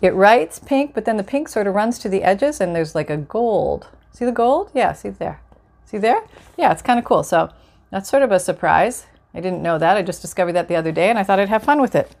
It 0.00 0.14
writes 0.14 0.58
pink, 0.58 0.94
but 0.94 1.04
then 1.04 1.16
the 1.16 1.22
pink 1.22 1.48
sort 1.48 1.66
of 1.66 1.74
runs 1.74 1.98
to 2.00 2.08
the 2.08 2.24
edges, 2.24 2.60
and 2.60 2.74
there's 2.74 2.94
like 2.94 3.10
a 3.10 3.16
gold. 3.16 3.88
See 4.12 4.24
the 4.24 4.32
gold? 4.32 4.70
Yeah, 4.74 4.92
see 4.92 5.10
there. 5.10 5.40
See 5.84 5.98
there? 5.98 6.22
Yeah, 6.56 6.72
it's 6.72 6.82
kind 6.82 6.98
of 6.98 7.04
cool. 7.04 7.22
So 7.22 7.50
that's 7.90 8.08
sort 8.08 8.22
of 8.22 8.32
a 8.32 8.40
surprise. 8.40 9.06
I 9.34 9.40
didn't 9.40 9.62
know 9.62 9.78
that. 9.78 9.96
I 9.96 10.02
just 10.02 10.22
discovered 10.22 10.52
that 10.52 10.68
the 10.68 10.76
other 10.76 10.92
day, 10.92 11.10
and 11.10 11.18
I 11.18 11.22
thought 11.22 11.40
I'd 11.40 11.48
have 11.48 11.62
fun 11.62 11.80
with 11.80 11.94
it. 11.94 12.14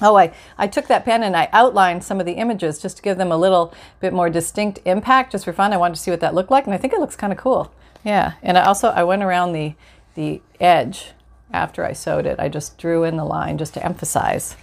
Oh, 0.00 0.16
I, 0.16 0.32
I 0.58 0.66
took 0.66 0.88
that 0.88 1.04
pen 1.04 1.22
and 1.22 1.36
I 1.36 1.48
outlined 1.52 2.02
some 2.02 2.18
of 2.18 2.26
the 2.26 2.32
images 2.32 2.80
just 2.80 2.96
to 2.96 3.02
give 3.02 3.18
them 3.18 3.30
a 3.30 3.36
little 3.36 3.72
bit 4.00 4.12
more 4.12 4.28
distinct 4.28 4.80
impact, 4.84 5.32
just 5.32 5.44
for 5.44 5.52
fun. 5.52 5.72
I 5.72 5.76
wanted 5.76 5.94
to 5.94 6.00
see 6.00 6.10
what 6.10 6.20
that 6.20 6.34
looked 6.34 6.50
like, 6.50 6.64
and 6.64 6.74
I 6.74 6.78
think 6.78 6.92
it 6.92 6.98
looks 6.98 7.14
kind 7.14 7.32
of 7.32 7.38
cool. 7.38 7.72
Yeah, 8.04 8.32
and 8.42 8.58
I 8.58 8.64
also 8.64 8.88
I 8.88 9.04
went 9.04 9.22
around 9.22 9.52
the 9.52 9.74
the 10.14 10.42
edge 10.60 11.12
after 11.52 11.84
I 11.84 11.92
sewed 11.92 12.26
it. 12.26 12.40
I 12.40 12.48
just 12.48 12.78
drew 12.78 13.04
in 13.04 13.16
the 13.16 13.24
line 13.24 13.58
just 13.58 13.74
to 13.74 13.84
emphasize. 13.84 14.56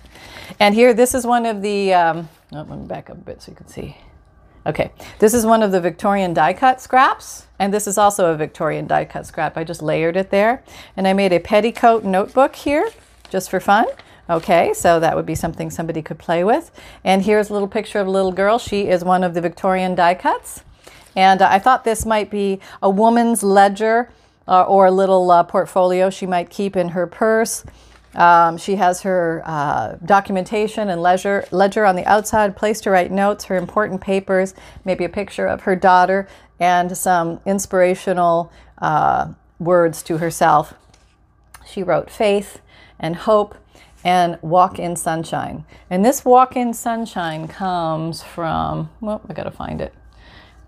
And 0.60 0.76
here, 0.76 0.94
this 0.94 1.14
is 1.16 1.26
one 1.26 1.46
of 1.46 1.62
the. 1.62 1.94
Um, 1.94 2.30
oh, 2.52 2.58
let 2.58 2.70
me 2.70 2.86
back 2.86 3.10
up 3.10 3.18
a 3.18 3.22
bit 3.22 3.42
so 3.42 3.52
you 3.52 3.56
can 3.56 3.68
see. 3.68 3.98
Okay, 4.70 4.92
this 5.18 5.34
is 5.34 5.48
one 5.48 5.64
of 5.64 5.72
the 5.72 5.82
Victorian 5.82 6.32
die 6.32 6.54
cut 6.54 6.80
scraps, 6.80 7.48
and 7.58 7.74
this 7.74 7.88
is 7.88 7.98
also 7.98 8.32
a 8.32 8.38
Victorian 8.38 8.86
die 8.86 9.04
cut 9.04 9.26
scrap. 9.26 9.58
I 9.58 9.64
just 9.64 9.82
layered 9.82 10.16
it 10.16 10.30
there, 10.30 10.64
and 10.96 11.08
I 11.08 11.14
made 11.14 11.34
a 11.34 11.40
petticoat 11.40 12.04
notebook 12.04 12.56
here 12.56 12.88
just 13.32 13.50
for 13.50 13.60
fun. 13.60 13.88
Okay, 14.30 14.72
so 14.76 15.00
that 15.00 15.16
would 15.16 15.26
be 15.26 15.34
something 15.34 15.72
somebody 15.72 16.04
could 16.04 16.20
play 16.20 16.44
with. 16.44 16.70
And 17.04 17.24
here's 17.24 17.50
a 17.50 17.54
little 17.54 17.68
picture 17.68 17.98
of 17.98 18.06
a 18.06 18.12
little 18.12 18.32
girl. 18.32 18.60
She 18.60 18.88
is 18.88 19.04
one 19.04 19.24
of 19.24 19.34
the 19.34 19.42
Victorian 19.42 19.96
die 19.96 20.14
cuts. 20.14 20.64
And 21.16 21.42
uh, 21.42 21.50
I 21.50 21.58
thought 21.58 21.84
this 21.84 22.06
might 22.06 22.30
be 22.30 22.60
a 22.80 22.92
woman's 22.92 23.42
ledger 23.42 24.12
uh, 24.48 24.66
or 24.66 24.86
a 24.86 24.92
little 24.92 25.32
uh, 25.32 25.42
portfolio 25.46 26.12
she 26.12 26.28
might 26.28 26.52
keep 26.52 26.76
in 26.76 26.90
her 26.90 27.08
purse. 27.08 27.66
Um, 28.16 28.58
she 28.58 28.76
has 28.76 29.02
her 29.02 29.44
uh, 29.46 29.98
documentation 30.04 30.90
and 30.90 31.02
ledger, 31.02 31.46
ledger 31.52 31.86
on 31.86 31.96
the 31.96 32.06
outside, 32.06 32.56
place 32.56 32.82
to 32.82 32.92
write 32.92 33.12
notes, 33.12 33.46
her 33.46 33.56
important 33.56 34.02
papers, 34.02 34.54
maybe 34.84 35.06
a 35.06 35.10
picture 35.10 35.46
of 35.46 35.62
her 35.62 35.76
daughter, 35.76 36.28
and 36.60 36.98
some 36.98 37.40
inspirational 37.46 38.52
uh, 38.80 39.34
words 39.60 40.02
to 40.04 40.18
herself. 40.18 40.74
She 41.66 41.84
wrote 41.84 42.10
faith 42.10 42.62
and 43.00 43.16
hope 43.16 43.56
and 44.04 44.40
walk 44.42 44.80
in 44.80 44.96
sunshine. 44.96 45.66
And 45.90 46.04
this 46.04 46.24
walk 46.24 46.56
in 46.56 46.74
sunshine 46.74 47.48
comes 47.48 48.24
from, 48.24 48.90
well, 49.02 49.22
I 49.30 49.34
gotta 49.34 49.52
find 49.52 49.82
it. 49.82 49.94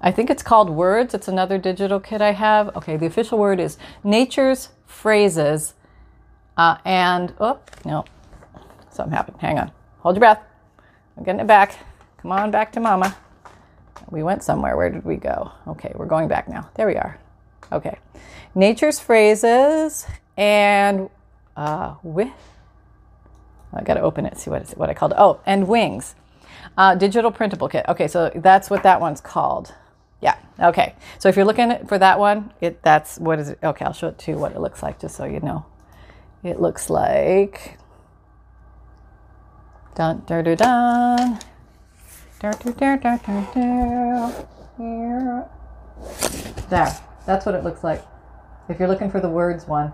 I 0.01 0.11
think 0.11 0.29
it's 0.29 0.43
called 0.43 0.69
Words. 0.69 1.13
It's 1.13 1.27
another 1.27 1.57
digital 1.57 1.99
kit 1.99 2.21
I 2.21 2.31
have. 2.31 2.75
Okay, 2.75 2.97
the 2.97 3.05
official 3.05 3.37
word 3.37 3.59
is 3.59 3.77
Nature's 4.03 4.69
Phrases. 4.85 5.73
Uh, 6.57 6.77
and, 6.85 7.33
oh, 7.39 7.59
no, 7.85 8.05
something 8.89 9.15
happened. 9.15 9.37
Hang 9.39 9.59
on. 9.59 9.71
Hold 9.99 10.15
your 10.15 10.21
breath. 10.21 10.43
I'm 11.17 11.23
getting 11.23 11.41
it 11.41 11.47
back. 11.47 11.77
Come 12.17 12.31
on 12.31 12.51
back 12.51 12.71
to 12.73 12.79
mama. 12.79 13.15
We 14.09 14.23
went 14.23 14.43
somewhere. 14.43 14.75
Where 14.75 14.89
did 14.89 15.05
we 15.05 15.15
go? 15.15 15.51
Okay, 15.67 15.91
we're 15.95 16.05
going 16.05 16.27
back 16.27 16.47
now. 16.47 16.69
There 16.75 16.87
we 16.87 16.95
are. 16.95 17.19
Okay. 17.71 17.97
Nature's 18.53 18.99
Phrases 18.99 20.05
and 20.37 21.09
uh, 21.55 21.95
with 22.03 22.31
I 23.73 23.83
got 23.83 23.93
to 23.95 24.01
open 24.01 24.25
it, 24.25 24.37
see 24.37 24.49
what, 24.49 24.69
what 24.71 24.89
I 24.89 24.93
called 24.93 25.13
it. 25.13 25.17
Oh, 25.17 25.39
and 25.45 25.67
wings. 25.67 26.15
Uh, 26.77 26.95
digital 26.95 27.31
printable 27.31 27.69
kit. 27.69 27.85
Okay, 27.87 28.07
so 28.07 28.31
that's 28.35 28.69
what 28.69 28.83
that 28.83 28.99
one's 28.99 29.21
called. 29.21 29.73
Yeah. 30.21 30.37
Okay. 30.59 30.95
So 31.19 31.29
if 31.29 31.35
you're 31.35 31.45
looking 31.45 31.85
for 31.87 31.97
that 31.97 32.19
one, 32.19 32.53
it 32.61 32.81
that's 32.83 33.17
what 33.17 33.39
is 33.39 33.49
it? 33.49 33.59
Okay, 33.63 33.85
I'll 33.85 33.93
show 33.93 34.09
it 34.09 34.19
to 34.19 34.31
you 34.31 34.37
what 34.37 34.51
it 34.51 34.59
looks 34.59 34.83
like, 34.83 34.99
just 34.99 35.15
so 35.15 35.25
you 35.25 35.39
know. 35.39 35.65
It 36.43 36.59
looks 36.59 36.89
like. 36.89 37.77
Dun, 39.93 40.23
dun, 40.25 40.43
dun, 40.43 40.57
dun. 40.57 41.39
Dun, 42.39 42.53
dun, 42.63 42.73
dun, 42.73 42.99
dun, 42.99 43.47
dun, 43.53 44.33
There. 46.69 46.97
That's 47.27 47.45
what 47.45 47.53
it 47.53 47.63
looks 47.63 47.83
like. 47.83 48.03
If 48.69 48.79
you're 48.79 48.87
looking 48.87 49.11
for 49.11 49.19
the 49.19 49.29
words 49.29 49.67
one, 49.67 49.93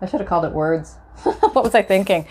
I 0.00 0.06
should 0.06 0.20
have 0.20 0.28
called 0.28 0.44
it 0.44 0.52
words. 0.52 0.94
what 1.22 1.64
was 1.64 1.74
I 1.74 1.82
thinking? 1.82 2.26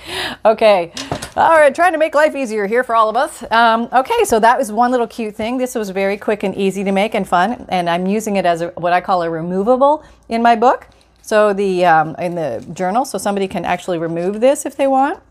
Okay. 0.45 0.93
All 1.35 1.51
right, 1.51 1.73
trying 1.73 1.91
to 1.91 1.97
make 1.97 2.15
life 2.15 2.35
easier 2.35 2.67
here 2.67 2.83
for 2.83 2.95
all 2.95 3.09
of 3.09 3.15
us. 3.15 3.43
Um, 3.51 3.89
okay, 3.91 4.23
so 4.23 4.39
that 4.39 4.57
was 4.57 4.71
one 4.71 4.91
little 4.91 5.07
cute 5.07 5.35
thing. 5.35 5.57
This 5.57 5.75
was 5.75 5.89
very 5.89 6.17
quick 6.17 6.43
and 6.43 6.55
easy 6.55 6.83
to 6.83 6.91
make 6.91 7.13
and 7.13 7.27
fun, 7.27 7.65
and 7.69 7.89
I'm 7.89 8.07
using 8.07 8.35
it 8.37 8.45
as 8.45 8.61
a, 8.61 8.69
what 8.69 8.93
I 8.93 9.01
call 9.01 9.21
a 9.21 9.29
removable 9.29 10.03
in 10.27 10.41
my 10.41 10.55
book. 10.55 10.87
So 11.29 11.53
the 11.53 11.85
um, 11.85 12.15
in 12.15 12.33
the 12.33 12.65
journal, 12.73 13.05
so 13.05 13.19
somebody 13.19 13.47
can 13.47 13.63
actually 13.63 13.99
remove 13.99 14.41
this 14.41 14.65
if 14.65 14.75
they 14.75 14.87
want 14.87 15.21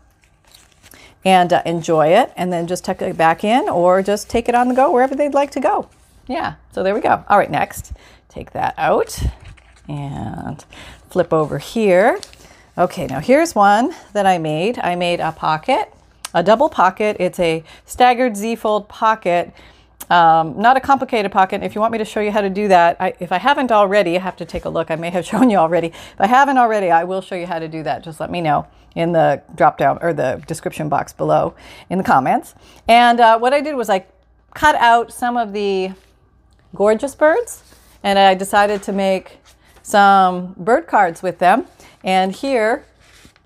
and 1.25 1.51
uh, 1.51 1.61
enjoy 1.65 2.07
it, 2.07 2.31
and 2.37 2.53
then 2.53 2.67
just 2.67 2.85
tuck 2.85 3.01
it 3.01 3.17
back 3.17 3.43
in, 3.43 3.67
or 3.67 4.01
just 4.01 4.29
take 4.29 4.47
it 4.47 4.55
on 4.55 4.69
the 4.69 4.73
go 4.73 4.93
wherever 4.93 5.13
they'd 5.13 5.33
like 5.33 5.51
to 5.51 5.59
go. 5.59 5.89
Yeah. 6.25 6.55
So 6.71 6.83
there 6.83 6.95
we 6.95 7.01
go. 7.01 7.25
All 7.27 7.37
right, 7.37 7.51
next, 7.51 7.91
take 8.29 8.51
that 8.51 8.75
out 8.77 9.21
and 9.89 10.63
flip 11.09 11.33
over 11.33 11.57
here. 11.57 12.17
Okay, 12.77 13.05
now 13.05 13.19
here's 13.19 13.53
one 13.53 13.93
that 14.13 14.25
I 14.25 14.37
made. 14.37 14.79
I 14.79 14.95
made 14.95 15.19
a 15.19 15.33
pocket, 15.33 15.93
a 16.33 16.41
double 16.41 16.69
pocket. 16.69 17.17
It's 17.19 17.41
a 17.41 17.61
staggered 17.85 18.37
Z-fold 18.37 18.87
pocket. 18.87 19.51
Um, 20.09 20.59
not 20.59 20.75
a 20.75 20.79
complicated 20.79 21.31
pocket. 21.31 21.61
If 21.61 21.75
you 21.75 21.81
want 21.81 21.91
me 21.91 21.99
to 21.99 22.05
show 22.05 22.19
you 22.19 22.31
how 22.31 22.41
to 22.41 22.49
do 22.49 22.67
that, 22.67 22.97
I, 22.99 23.13
if 23.19 23.31
I 23.31 23.37
haven't 23.37 23.71
already, 23.71 24.17
I 24.17 24.21
have 24.21 24.35
to 24.37 24.45
take 24.45 24.65
a 24.65 24.69
look. 24.69 24.89
I 24.89 24.95
may 24.95 25.09
have 25.11 25.25
shown 25.31 25.49
you 25.49 25.57
already. 25.57 25.87
If 25.87 26.19
I 26.19 26.27
haven't 26.27 26.57
already, 26.57 26.89
I 26.89 27.03
will 27.03 27.21
show 27.21 27.35
you 27.35 27.45
how 27.45 27.59
to 27.59 27.67
do 27.67 27.83
that. 27.83 28.03
Just 28.03 28.19
let 28.19 28.31
me 28.31 28.41
know 28.41 28.67
in 28.95 29.11
the 29.11 29.41
drop 29.55 29.77
down 29.77 29.99
or 30.01 30.13
the 30.13 30.43
description 30.47 30.89
box 30.89 31.13
below 31.13 31.53
in 31.89 31.97
the 31.97 32.03
comments. 32.03 32.55
And 32.87 33.19
uh, 33.19 33.37
what 33.37 33.53
I 33.53 33.61
did 33.61 33.75
was 33.75 33.89
I 33.89 34.05
cut 34.55 34.75
out 34.75 35.13
some 35.13 35.37
of 35.37 35.53
the 35.53 35.91
gorgeous 36.75 37.13
birds 37.13 37.63
and 38.03 38.17
I 38.17 38.33
decided 38.33 38.81
to 38.83 38.91
make 38.91 39.39
some 39.83 40.53
bird 40.57 40.87
cards 40.87 41.21
with 41.21 41.39
them. 41.39 41.65
And 42.03 42.31
here, 42.31 42.85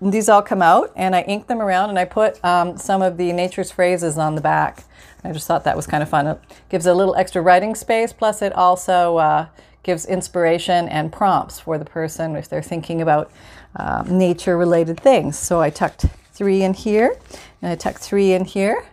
these 0.00 0.28
all 0.28 0.42
come 0.42 0.62
out, 0.62 0.92
and 0.96 1.16
I 1.16 1.22
ink 1.22 1.46
them 1.46 1.60
around, 1.60 1.90
and 1.90 1.98
I 1.98 2.04
put 2.04 2.44
um, 2.44 2.76
some 2.76 3.00
of 3.02 3.16
the 3.16 3.32
nature's 3.32 3.70
phrases 3.70 4.18
on 4.18 4.34
the 4.34 4.40
back. 4.40 4.84
I 5.24 5.32
just 5.32 5.46
thought 5.46 5.64
that 5.64 5.76
was 5.76 5.86
kind 5.86 6.02
of 6.02 6.08
fun. 6.08 6.26
It 6.26 6.38
gives 6.68 6.86
a 6.86 6.94
little 6.94 7.14
extra 7.16 7.40
writing 7.40 7.74
space, 7.74 8.12
plus 8.12 8.42
it 8.42 8.52
also 8.52 9.16
uh, 9.16 9.46
gives 9.82 10.04
inspiration 10.04 10.88
and 10.88 11.10
prompts 11.10 11.60
for 11.60 11.78
the 11.78 11.84
person 11.84 12.36
if 12.36 12.48
they're 12.48 12.62
thinking 12.62 13.00
about 13.00 13.30
uh, 13.76 14.04
nature-related 14.06 15.00
things. 15.00 15.38
So 15.38 15.60
I 15.60 15.70
tucked 15.70 16.06
three 16.32 16.62
in 16.62 16.74
here, 16.74 17.16
and 17.62 17.72
I 17.72 17.74
tucked 17.74 18.00
three 18.00 18.32
in 18.32 18.44
here, 18.44 18.84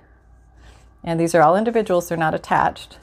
and 1.04 1.20
these 1.20 1.36
are 1.36 1.42
all 1.42 1.58
individuals; 1.58 2.08
they're 2.08 2.18
not 2.18 2.34
attached. 2.34 2.98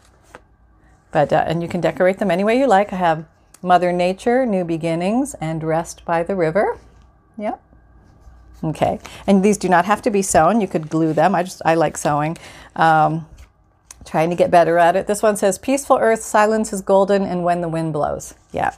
But 1.11 1.33
uh, 1.33 1.45
and 1.47 1.63
you 1.63 1.69
can 1.69 1.81
decorate 1.81 2.19
them 2.19 2.31
any 2.31 2.45
way 2.45 2.59
you 2.59 2.67
like. 2.67 2.93
I 2.93 2.97
have 2.97 3.27
Mother 3.63 3.93
Nature, 3.93 4.47
New 4.47 4.65
Beginnings, 4.65 5.35
and 5.35 5.63
Rest 5.63 6.05
by 6.05 6.23
the 6.23 6.35
River. 6.35 6.79
Yep. 7.37 7.61
Okay. 8.63 8.99
And 9.27 9.45
these 9.45 9.57
do 9.57 9.69
not 9.69 9.85
have 9.85 10.03
to 10.03 10.11
be 10.11 10.23
sewn. 10.23 10.61
You 10.61 10.69
could 10.69 10.89
glue 10.89 11.13
them. 11.13 11.35
I 11.35 11.43
just 11.43 11.63
I 11.65 11.75
like 11.75 11.97
sewing. 11.97 12.37
Um, 12.77 13.27
trying 14.05 14.31
to 14.31 14.37
get 14.37 14.51
better 14.51 14.79
at 14.79 14.97
it. 14.97 15.07
This 15.07 15.23
one 15.23 15.37
says 15.37 15.59
Peaceful 15.59 15.99
Earth, 15.99 16.23
Silence 16.23 16.73
is 16.73 16.81
Golden, 16.81 17.23
and 17.23 17.45
When 17.45 17.61
the 17.61 17.69
Wind 17.69 17.93
Blows. 17.93 18.35
Yeah. 18.53 18.75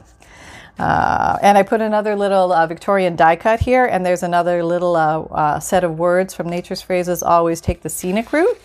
Uh, 0.79 1.39
and 1.43 1.57
I 1.59 1.63
put 1.63 1.81
another 1.81 2.17
little 2.17 2.53
uh, 2.53 2.67
Victorian 2.67 3.15
die 3.15 3.37
cut 3.37 3.61
here, 3.61 3.85
and 3.85 4.05
there's 4.05 4.23
another 4.23 4.65
little 4.65 4.97
uh, 4.97 5.21
uh 5.21 5.61
set 5.61 5.85
of 5.85 5.99
words 5.99 6.35
from 6.35 6.49
Nature's 6.49 6.81
Phrases 6.81 7.23
Always 7.23 7.61
Take 7.61 7.83
the 7.83 7.91
Scenic 7.91 8.33
Route. 8.33 8.59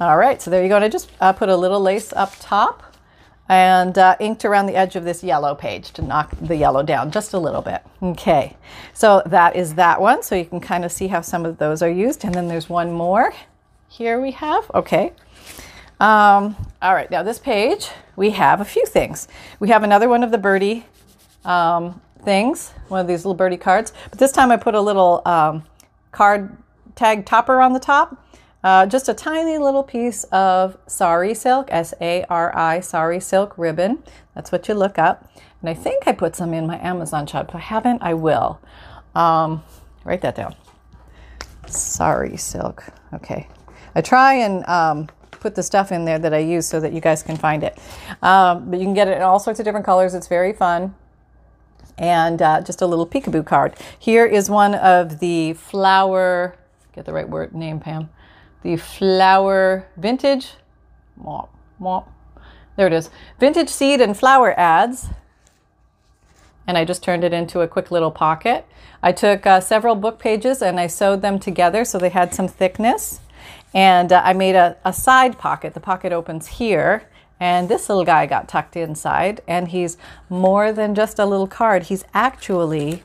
All 0.00 0.16
right, 0.16 0.40
so 0.40 0.50
there 0.50 0.62
you 0.62 0.68
go. 0.68 0.76
And 0.76 0.84
I 0.84 0.88
just 0.88 1.10
uh, 1.20 1.32
put 1.32 1.48
a 1.48 1.56
little 1.56 1.80
lace 1.80 2.12
up 2.12 2.34
top 2.38 2.87
and 3.48 3.96
uh, 3.96 4.16
inked 4.20 4.44
around 4.44 4.66
the 4.66 4.76
edge 4.76 4.96
of 4.96 5.04
this 5.04 5.24
yellow 5.24 5.54
page 5.54 5.92
to 5.92 6.02
knock 6.02 6.30
the 6.40 6.56
yellow 6.56 6.82
down 6.82 7.10
just 7.10 7.32
a 7.32 7.38
little 7.38 7.62
bit. 7.62 7.82
Okay, 8.02 8.56
so 8.92 9.22
that 9.26 9.56
is 9.56 9.74
that 9.74 10.00
one. 10.00 10.22
So 10.22 10.34
you 10.34 10.44
can 10.44 10.60
kind 10.60 10.84
of 10.84 10.92
see 10.92 11.08
how 11.08 11.22
some 11.22 11.46
of 11.46 11.58
those 11.58 11.82
are 11.82 11.90
used. 11.90 12.24
And 12.24 12.34
then 12.34 12.48
there's 12.48 12.68
one 12.68 12.92
more 12.92 13.32
here 13.88 14.20
we 14.20 14.32
have. 14.32 14.70
Okay. 14.74 15.12
Um, 16.00 16.54
all 16.80 16.94
right, 16.94 17.10
now 17.10 17.22
this 17.22 17.38
page, 17.38 17.88
we 18.14 18.30
have 18.30 18.60
a 18.60 18.64
few 18.64 18.84
things. 18.86 19.26
We 19.58 19.70
have 19.70 19.82
another 19.82 20.08
one 20.08 20.22
of 20.22 20.30
the 20.30 20.38
birdie 20.38 20.86
um, 21.44 22.00
things, 22.22 22.70
one 22.88 23.00
of 23.00 23.08
these 23.08 23.24
little 23.24 23.34
birdie 23.34 23.56
cards. 23.56 23.92
But 24.10 24.18
this 24.18 24.30
time 24.30 24.52
I 24.52 24.56
put 24.56 24.74
a 24.74 24.80
little 24.80 25.22
um, 25.24 25.64
card 26.12 26.56
tag 26.94 27.26
topper 27.26 27.60
on 27.60 27.72
the 27.72 27.80
top. 27.80 28.27
Uh, 28.64 28.84
just 28.86 29.08
a 29.08 29.14
tiny 29.14 29.56
little 29.56 29.84
piece 29.84 30.24
of 30.24 30.76
sari 30.86 31.32
silk, 31.34 31.68
S 31.70 31.94
A 32.00 32.24
R 32.24 32.56
I, 32.56 32.80
sari 32.80 33.20
silk 33.20 33.56
ribbon. 33.56 34.02
That's 34.34 34.50
what 34.50 34.66
you 34.68 34.74
look 34.74 34.98
up. 34.98 35.30
And 35.60 35.70
I 35.70 35.74
think 35.74 36.08
I 36.08 36.12
put 36.12 36.34
some 36.34 36.52
in 36.52 36.66
my 36.66 36.78
Amazon 36.80 37.26
shop. 37.26 37.50
If 37.50 37.54
I 37.54 37.60
haven't, 37.60 38.02
I 38.02 38.14
will. 38.14 38.60
Um, 39.14 39.62
write 40.04 40.22
that 40.22 40.34
down. 40.34 40.54
Sari 41.66 42.36
silk. 42.36 42.84
Okay. 43.14 43.48
I 43.94 44.00
try 44.00 44.34
and 44.34 44.66
um, 44.68 45.08
put 45.30 45.54
the 45.54 45.62
stuff 45.62 45.92
in 45.92 46.04
there 46.04 46.18
that 46.18 46.34
I 46.34 46.38
use 46.38 46.66
so 46.66 46.80
that 46.80 46.92
you 46.92 47.00
guys 47.00 47.22
can 47.22 47.36
find 47.36 47.62
it. 47.62 47.78
Um, 48.22 48.70
but 48.70 48.78
you 48.80 48.84
can 48.84 48.94
get 48.94 49.08
it 49.08 49.16
in 49.16 49.22
all 49.22 49.38
sorts 49.38 49.60
of 49.60 49.64
different 49.64 49.86
colors. 49.86 50.14
It's 50.14 50.28
very 50.28 50.52
fun. 50.52 50.94
And 51.96 52.40
uh, 52.42 52.60
just 52.60 52.82
a 52.82 52.86
little 52.86 53.06
peekaboo 53.06 53.46
card. 53.46 53.74
Here 53.98 54.26
is 54.26 54.48
one 54.50 54.74
of 54.74 55.20
the 55.20 55.54
flower, 55.54 56.56
get 56.92 57.04
the 57.04 57.12
right 57.12 57.28
word 57.28 57.54
name, 57.54 57.80
Pam. 57.80 58.10
The 58.62 58.76
flower 58.76 59.86
vintage, 59.96 60.54
womp, 61.22 61.48
womp. 61.80 62.06
there 62.76 62.86
it 62.86 62.92
is. 62.92 63.10
Vintage 63.38 63.68
seed 63.68 64.00
and 64.00 64.16
flower 64.16 64.58
ads 64.58 65.08
and 66.68 66.76
I 66.76 66.84
just 66.84 67.02
turned 67.02 67.24
it 67.24 67.32
into 67.32 67.62
a 67.62 67.66
quick 67.66 67.90
little 67.90 68.10
pocket. 68.10 68.66
I 69.02 69.10
took 69.10 69.46
uh, 69.46 69.60
several 69.60 69.94
book 69.94 70.18
pages 70.18 70.60
and 70.60 70.78
I 70.78 70.86
sewed 70.86 71.22
them 71.22 71.38
together 71.38 71.82
so 71.82 71.98
they 71.98 72.10
had 72.10 72.34
some 72.34 72.46
thickness. 72.46 73.20
And 73.72 74.12
uh, 74.12 74.20
I 74.22 74.34
made 74.34 74.54
a, 74.54 74.76
a 74.84 74.92
side 74.92 75.38
pocket. 75.38 75.72
The 75.72 75.80
pocket 75.80 76.12
opens 76.12 76.46
here. 76.46 77.08
And 77.40 77.70
this 77.70 77.88
little 77.88 78.04
guy 78.04 78.26
got 78.26 78.48
tucked 78.48 78.76
inside. 78.76 79.40
And 79.48 79.68
he's 79.68 79.96
more 80.28 80.70
than 80.70 80.94
just 80.94 81.18
a 81.18 81.24
little 81.24 81.46
card. 81.46 81.84
He's 81.84 82.04
actually, 82.12 83.02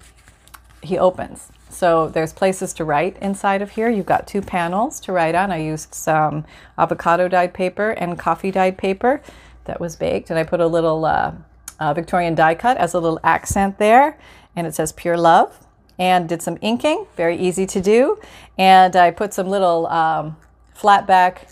he 0.84 0.98
opens. 0.98 1.50
So 1.70 2.10
there's 2.10 2.34
places 2.34 2.74
to 2.74 2.86
write 2.86 3.18
inside 3.22 3.62
of 3.62 3.72
here. 3.72 3.90
You've 3.90 4.06
got 4.06 4.28
two 4.28 4.42
panels 4.42 5.00
to 5.02 5.12
write 5.12 5.36
on. 5.36 5.52
I 5.52 5.58
used 5.58 5.94
some 5.94 6.46
avocado 6.78 7.28
dyed 7.28 7.54
paper 7.54 7.92
and 7.92 8.18
coffee 8.18 8.52
dyed 8.52 8.78
paper 8.78 9.22
that 9.66 9.80
was 9.80 9.96
baked. 9.96 10.30
And 10.30 10.38
I 10.38 10.44
put 10.44 10.60
a 10.60 10.68
little 10.68 11.06
uh, 11.06 11.34
uh, 11.80 11.94
Victorian 11.94 12.36
die 12.36 12.56
cut 12.56 12.78
as 12.78 12.94
a 12.94 13.00
little 13.00 13.20
accent 13.24 13.80
there. 13.80 14.18
And 14.56 14.68
it 14.68 14.76
says 14.76 14.92
pure 14.92 15.18
love. 15.18 15.60
And 16.00 16.28
did 16.28 16.42
some 16.42 16.58
inking, 16.62 17.06
very 17.16 17.38
easy 17.38 17.66
to 17.68 17.80
do. 17.80 18.20
And 18.58 18.96
I 18.96 19.12
put 19.12 19.34
some 19.34 19.48
little 19.48 19.88
um, 19.88 20.38
flat 20.74 21.06
back 21.06 21.48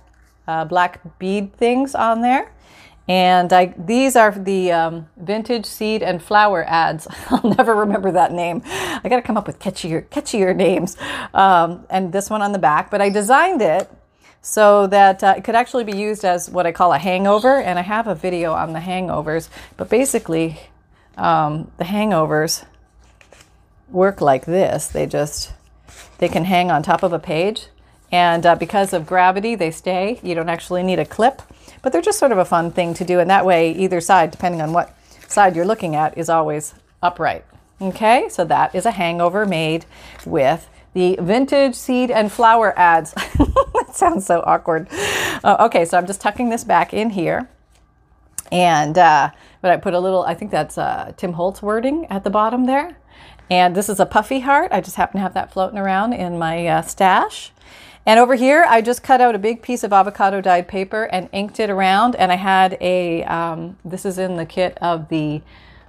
uh, 0.48 0.66
black 0.66 1.00
bead 1.20 1.54
things 1.54 1.96
on 1.96 2.22
there. 2.22 2.52
And 3.08 3.52
I, 3.52 3.74
these 3.78 4.16
are 4.16 4.32
the 4.32 4.72
um, 4.72 5.08
vintage 5.18 5.66
seed 5.66 6.04
and 6.04 6.22
flower 6.22 6.64
ads. 6.66 7.08
I'll 7.30 7.56
never 7.58 7.76
remember 7.76 8.12
that 8.12 8.32
name. 8.32 8.62
I 8.66 9.02
got 9.10 9.18
to 9.18 9.22
come 9.22 9.38
up 9.38 9.48
with 9.48 9.60
catchier, 9.60 10.08
catchier 10.08 10.56
names. 10.56 10.98
Um, 11.34 11.86
and 11.90 12.14
this 12.14 12.30
one 12.30 12.42
on 12.42 12.52
the 12.52 12.60
back. 12.60 12.92
But 12.92 13.02
I 13.02 13.10
designed 13.10 13.62
it 13.62 13.92
so 14.42 14.88
that 14.88 15.24
uh, 15.24 15.36
it 15.38 15.44
could 15.44 15.56
actually 15.56 15.84
be 15.84 15.98
used 15.98 16.26
as 16.26 16.50
what 16.50 16.66
I 16.66 16.72
call 16.72 16.94
a 16.94 16.98
hangover. 16.98 17.60
And 17.62 17.78
I 17.78 17.82
have 17.82 18.08
a 18.08 18.16
video 18.16 18.54
on 18.54 18.74
the 18.74 18.80
hangovers, 18.80 19.50
but 19.78 19.90
basically, 19.90 20.60
um, 21.18 21.72
the 21.78 21.84
hangovers 21.86 22.66
work 23.90 24.22
like 24.22 24.46
this. 24.46 24.88
They 24.88 25.06
just 25.06 25.54
they 26.18 26.30
can 26.30 26.46
hang 26.46 26.72
on 26.72 26.84
top 26.84 27.04
of 27.04 27.14
a 27.14 27.20
page, 27.20 27.68
and 28.12 28.46
uh, 28.46 28.56
because 28.56 28.94
of 28.94 29.06
gravity, 29.06 29.56
they 29.56 29.72
stay. 29.72 30.20
You 30.24 30.36
don't 30.36 30.50
actually 30.50 30.84
need 30.84 31.00
a 31.00 31.06
clip, 31.06 31.42
but 31.82 31.92
they're 31.92 32.02
just 32.02 32.20
sort 32.20 32.32
of 32.32 32.38
a 32.38 32.46
fun 32.46 32.72
thing 32.72 32.94
to 32.96 33.06
do. 33.06 33.20
And 33.20 33.30
that 33.30 33.46
way, 33.46 33.72
either 33.72 34.02
side, 34.02 34.32
depending 34.32 34.62
on 34.62 34.74
what 34.74 34.96
side 35.28 35.56
you're 35.56 35.66
looking 35.66 35.96
at, 35.96 36.18
is 36.18 36.30
always 36.30 36.74
upright. 37.02 37.46
Okay, 37.82 38.30
so 38.30 38.46
that 38.46 38.76
is 38.76 38.86
a 38.86 38.92
hangover 38.92 39.46
made 39.46 39.86
with 40.26 40.70
the 40.94 41.18
vintage 41.20 41.76
seed 41.76 42.12
and 42.12 42.32
flower 42.32 42.78
ads. 42.78 43.14
that 43.14 43.92
sounds 43.94 44.26
so 44.26 44.44
awkward. 44.46 44.88
Uh, 45.44 45.58
okay, 45.62 45.86
so 45.86 45.98
I'm 45.98 46.06
just 46.06 46.22
tucking 46.22 46.50
this 46.50 46.64
back 46.64 46.94
in 46.94 47.10
here. 47.10 47.50
And, 48.52 48.98
uh, 48.98 49.32
but 49.62 49.72
I 49.72 49.78
put 49.78 49.94
a 49.94 50.00
little, 50.00 50.24
I 50.24 50.36
think 50.36 50.52
that's 50.52 50.78
uh, 50.78 51.14
Tim 51.18 51.34
Holtz 51.34 51.62
wording 51.62 52.06
at 52.08 52.24
the 52.24 52.30
bottom 52.30 52.66
there. 52.66 52.98
And 53.50 53.76
this 53.76 53.90
is 53.90 54.00
a 54.00 54.06
puffy 54.06 54.42
heart. 54.42 54.72
I 54.72 54.82
just 54.82 54.96
happen 54.96 55.18
to 55.18 55.22
have 55.24 55.34
that 55.34 55.52
floating 55.52 55.80
around 55.80 56.14
in 56.14 56.38
my 56.38 56.68
uh, 56.68 56.82
stash. 56.82 57.52
And 58.06 58.20
over 58.20 58.36
here, 58.36 58.66
I 58.68 58.82
just 58.82 59.04
cut 59.04 59.22
out 59.22 59.36
a 59.36 59.40
big 59.40 59.62
piece 59.62 59.84
of 59.84 59.94
avocado 59.94 60.42
dyed 60.42 60.68
paper 60.68 61.04
and 61.06 61.30
inked 61.32 61.60
it 61.60 61.70
around. 61.70 62.16
And 62.16 62.32
I 62.32 62.36
had 62.36 62.78
a, 62.82 63.24
um, 63.26 63.78
this 63.86 64.06
is 64.06 64.18
in 64.18 64.38
the 64.38 64.46
kit 64.46 64.78
of 64.82 65.10
the 65.10 65.42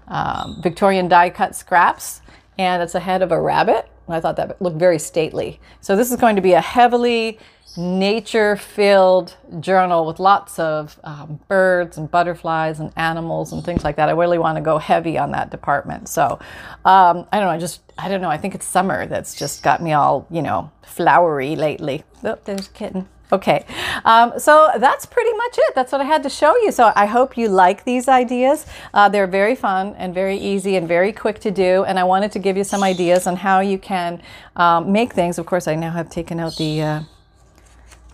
um, 0.09 0.61
Victorian 0.63 1.09
die 1.09 1.31
cut 1.31 1.57
scraps. 1.57 2.21
And 2.59 2.83
it's 2.83 2.95
a 2.95 3.01
head 3.01 3.23
of 3.23 3.33
a 3.33 3.41
rabbit. 3.41 3.89
And 4.07 4.15
I 4.15 4.21
thought 4.21 4.37
that 4.37 4.61
looked 4.61 4.77
very 4.77 4.99
stately. 4.99 5.59
So 5.81 5.97
this 5.97 6.11
is 6.11 6.19
going 6.19 6.37
to 6.37 6.43
be 6.43 6.53
a 6.53 6.61
heavily 6.61 7.39
nature 7.77 8.57
filled 8.57 9.37
journal 9.61 10.07
with 10.07 10.21
lots 10.21 10.59
of 10.59 10.99
um, 11.05 11.41
birds 11.49 11.97
and 11.97 12.11
butterflies 12.11 12.81
and 12.81 12.93
animals 12.97 13.53
and 13.53 13.65
things 13.65 13.83
like 13.83 13.97
that. 13.97 14.09
I 14.09 14.13
really 14.13 14.39
want 14.39 14.57
to 14.57 14.63
go 14.63 14.79
heavy 14.79 15.17
on 15.17 15.31
that 15.33 15.51
department. 15.51 16.09
So 16.09 16.39
um, 16.85 17.27
I 17.33 17.39
don't 17.39 17.47
know. 17.47 17.51
I 17.51 17.59
just, 17.59 17.81
I 17.97 18.09
don't 18.09 18.21
know. 18.21 18.31
I 18.31 18.37
think 18.37 18.55
it's 18.55 18.67
summer 18.67 19.07
that's 19.07 19.35
just 19.35 19.63
got 19.63 19.83
me 19.83 19.93
all, 19.93 20.27
you 20.31 20.43
know, 20.43 20.71
flowery 20.83 21.57
lately. 21.57 22.05
Oh, 22.23 22.39
there's 22.45 22.69
a 22.69 22.71
kitten. 22.71 23.09
Okay, 23.33 23.65
um, 24.05 24.39
so 24.39 24.71
that's 24.79 25.07
pretty 25.07 25.33
much 25.33 25.55
it. 25.57 25.75
That's 25.75 25.91
what 25.91 26.03
I 26.03 26.05
had 26.05 26.23
to 26.25 26.29
show 26.29 26.55
you. 26.59 26.71
So 26.71 26.93
I 26.95 27.07
hope 27.07 27.39
you 27.39 27.49
like 27.49 27.85
these 27.85 28.07
ideas. 28.07 28.67
Uh, 28.93 29.09
they're 29.09 29.27
very 29.27 29.55
fun 29.55 29.95
and 29.97 30.13
very 30.13 30.37
easy 30.37 30.77
and 30.77 30.87
very 30.87 31.15
quick 31.15 31.39
to 31.41 31.51
do. 31.51 31.83
And 31.85 31.99
I 31.99 32.05
wanted 32.05 32.31
to 32.33 32.39
give 32.39 32.59
you 32.59 32.65
some 32.65 32.83
ideas 32.83 33.27
on 33.27 33.37
how 33.37 33.61
you 33.61 33.79
can 33.79 34.21
um, 34.57 34.93
make 34.93 35.15
things. 35.15 35.39
Of 35.39 35.47
course, 35.47 35.67
I 35.67 35.77
now 35.77 35.93
have 35.93 36.11
taken 36.11 36.39
out 36.41 36.57
the 36.57 36.83
uh, 36.83 37.01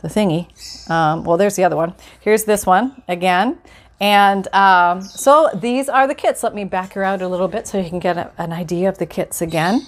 the 0.03 0.09
thingy. 0.09 0.49
Um, 0.91 1.25
well, 1.25 1.37
there's 1.37 1.57
the 1.57 1.65
other 1.65 1.77
one. 1.77 1.95
Here's 2.21 2.45
this 2.45 2.67
one 2.67 3.03
again. 3.09 3.59
And 4.01 4.47
um, 4.55 5.03
so 5.03 5.51
these 5.55 5.89
are 5.89 6.07
the 6.07 6.15
kits. 6.15 6.43
Let 6.45 6.55
me 6.55 6.65
back 6.65 6.97
out 6.97 7.21
a 7.21 7.27
little 7.27 7.49
bit 7.49 7.67
so 7.67 7.79
you 7.79 7.89
can 7.89 7.99
get 7.99 8.17
a, 8.17 8.31
an 8.39 8.53
idea 8.53 8.89
of 8.89 8.99
the 8.99 9.07
kits 9.07 9.43
again. 9.43 9.87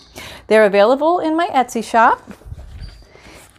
They're 0.49 0.65
available 0.65 1.21
in 1.21 1.37
my 1.37 1.47
Etsy 1.49 1.85
shop. 1.85 2.29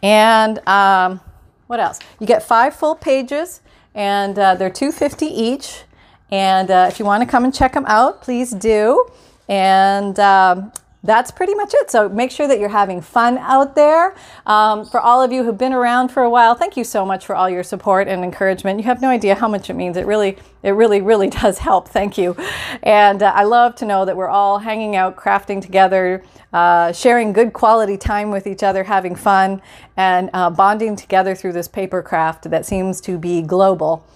And 0.02 0.66
um, 0.68 1.20
what 1.68 1.80
else? 1.80 2.00
You 2.20 2.26
get 2.26 2.42
five 2.42 2.74
full 2.74 2.94
pages, 2.96 3.62
and 3.94 4.38
uh, 4.38 4.56
they're 4.56 4.68
two 4.68 4.92
fifty 4.92 5.26
each. 5.26 5.84
And 6.30 6.70
uh, 6.70 6.86
if 6.90 6.98
you 6.98 7.06
want 7.06 7.22
to 7.22 7.26
come 7.26 7.44
and 7.44 7.54
check 7.54 7.72
them 7.72 7.86
out, 7.86 8.20
please 8.20 8.50
do. 8.50 9.06
And 9.48 10.18
um, 10.18 10.72
that's 11.04 11.30
pretty 11.30 11.54
much 11.54 11.72
it. 11.74 11.90
So 11.90 12.08
make 12.08 12.30
sure 12.30 12.46
that 12.46 12.60
you're 12.60 12.68
having 12.68 13.00
fun 13.00 13.38
out 13.38 13.74
there. 13.74 14.14
Um, 14.46 14.84
for 14.84 15.00
all 15.00 15.22
of 15.22 15.32
you 15.32 15.42
who've 15.44 15.58
been 15.58 15.72
around 15.72 16.08
for 16.08 16.22
a 16.22 16.30
while, 16.30 16.54
thank 16.54 16.76
you 16.76 16.84
so 16.84 17.04
much 17.04 17.26
for 17.26 17.34
all 17.34 17.50
your 17.50 17.64
support 17.64 18.06
and 18.06 18.22
encouragement. 18.22 18.78
You 18.78 18.84
have 18.84 19.02
no 19.02 19.08
idea 19.08 19.34
how 19.34 19.48
much 19.48 19.68
it 19.68 19.74
means. 19.74 19.96
It 19.96 20.06
really, 20.06 20.38
it 20.62 20.70
really, 20.70 21.00
really 21.00 21.28
does 21.42 21.58
help. 21.58 21.88
Thank 21.88 22.16
you. 22.16 22.36
And 22.82 23.22
uh, 23.22 23.32
I 23.34 23.44
love 23.44 23.74
to 23.76 23.84
know 23.84 24.04
that 24.04 24.16
we're 24.16 24.28
all 24.28 24.58
hanging 24.58 24.94
out, 24.94 25.16
crafting 25.16 25.60
together, 25.60 26.22
uh, 26.52 26.92
sharing 26.92 27.32
good 27.32 27.52
quality 27.52 27.96
time 27.96 28.30
with 28.30 28.46
each 28.46 28.62
other, 28.62 28.84
having 28.84 29.16
fun, 29.16 29.60
and 29.96 30.30
uh, 30.32 30.50
bonding 30.50 30.94
together 30.94 31.34
through 31.34 31.52
this 31.52 31.66
paper 31.66 32.02
craft 32.02 32.48
that 32.50 32.64
seems 32.64 33.00
to 33.00 33.18
be 33.18 33.42
global. 33.42 34.06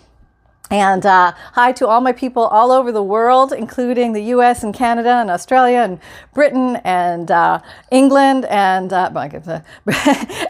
And 0.70 1.06
uh, 1.06 1.32
hi 1.52 1.70
to 1.72 1.86
all 1.86 2.00
my 2.00 2.10
people 2.10 2.42
all 2.42 2.72
over 2.72 2.90
the 2.90 3.02
world, 3.02 3.52
including 3.52 4.12
the 4.12 4.22
US 4.34 4.64
and 4.64 4.74
Canada 4.74 5.10
and 5.10 5.30
Australia 5.30 5.78
and 5.78 6.00
Britain 6.34 6.76
and 6.82 7.30
uh, 7.30 7.60
England 7.92 8.46
and, 8.46 8.92
uh, 8.92 9.08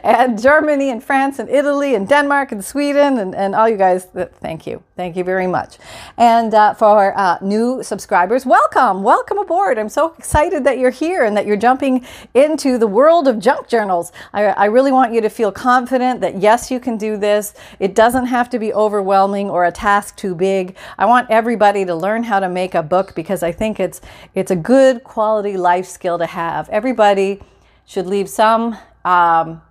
and 0.02 0.40
Germany 0.40 0.88
and 0.88 1.04
France 1.04 1.38
and 1.38 1.50
Italy 1.50 1.94
and 1.94 2.08
Denmark 2.08 2.52
and 2.52 2.64
Sweden 2.64 3.18
and, 3.18 3.34
and 3.34 3.54
all 3.54 3.68
you 3.68 3.76
guys. 3.76 4.06
Thank 4.40 4.66
you. 4.66 4.82
Thank 4.96 5.16
you 5.16 5.24
very 5.24 5.46
much. 5.46 5.76
And 6.16 6.54
uh, 6.54 6.72
for 6.72 7.12
uh, 7.18 7.36
new 7.42 7.82
subscribers, 7.82 8.46
welcome. 8.46 9.02
Welcome 9.02 9.36
aboard. 9.36 9.78
I'm 9.78 9.90
so 9.90 10.14
excited 10.18 10.64
that 10.64 10.78
you're 10.78 10.88
here 10.88 11.24
and 11.24 11.36
that 11.36 11.44
you're 11.44 11.58
jumping 11.58 12.06
into 12.32 12.78
the 12.78 12.86
world 12.86 13.28
of 13.28 13.38
junk 13.38 13.68
journals. 13.68 14.12
I, 14.32 14.44
I 14.44 14.64
really 14.64 14.92
want 14.92 15.12
you 15.12 15.20
to 15.20 15.28
feel 15.28 15.52
confident 15.52 16.22
that 16.22 16.40
yes, 16.40 16.70
you 16.70 16.80
can 16.80 16.96
do 16.96 17.18
this. 17.18 17.52
It 17.78 17.94
doesn't 17.94 18.26
have 18.26 18.48
to 18.48 18.58
be 18.58 18.72
overwhelming 18.72 19.50
or 19.50 19.66
a 19.66 19.72
task 19.72 20.05
too 20.12 20.34
big. 20.34 20.76
I 20.98 21.06
want 21.06 21.30
everybody 21.30 21.84
to 21.84 21.94
learn 21.94 22.24
how 22.24 22.40
to 22.40 22.48
make 22.48 22.74
a 22.74 22.82
book 22.82 23.14
because 23.14 23.42
I 23.42 23.52
think 23.52 23.80
it's 23.80 24.00
it's 24.34 24.50
a 24.50 24.56
good 24.56 25.04
quality 25.04 25.56
life 25.56 25.86
skill 25.86 26.18
to 26.18 26.26
have. 26.26 26.68
Everybody 26.68 27.40
should 27.84 28.06
leave 28.06 28.28
some 28.28 28.76
um, 29.04 29.62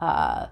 uh, 0.00 0.46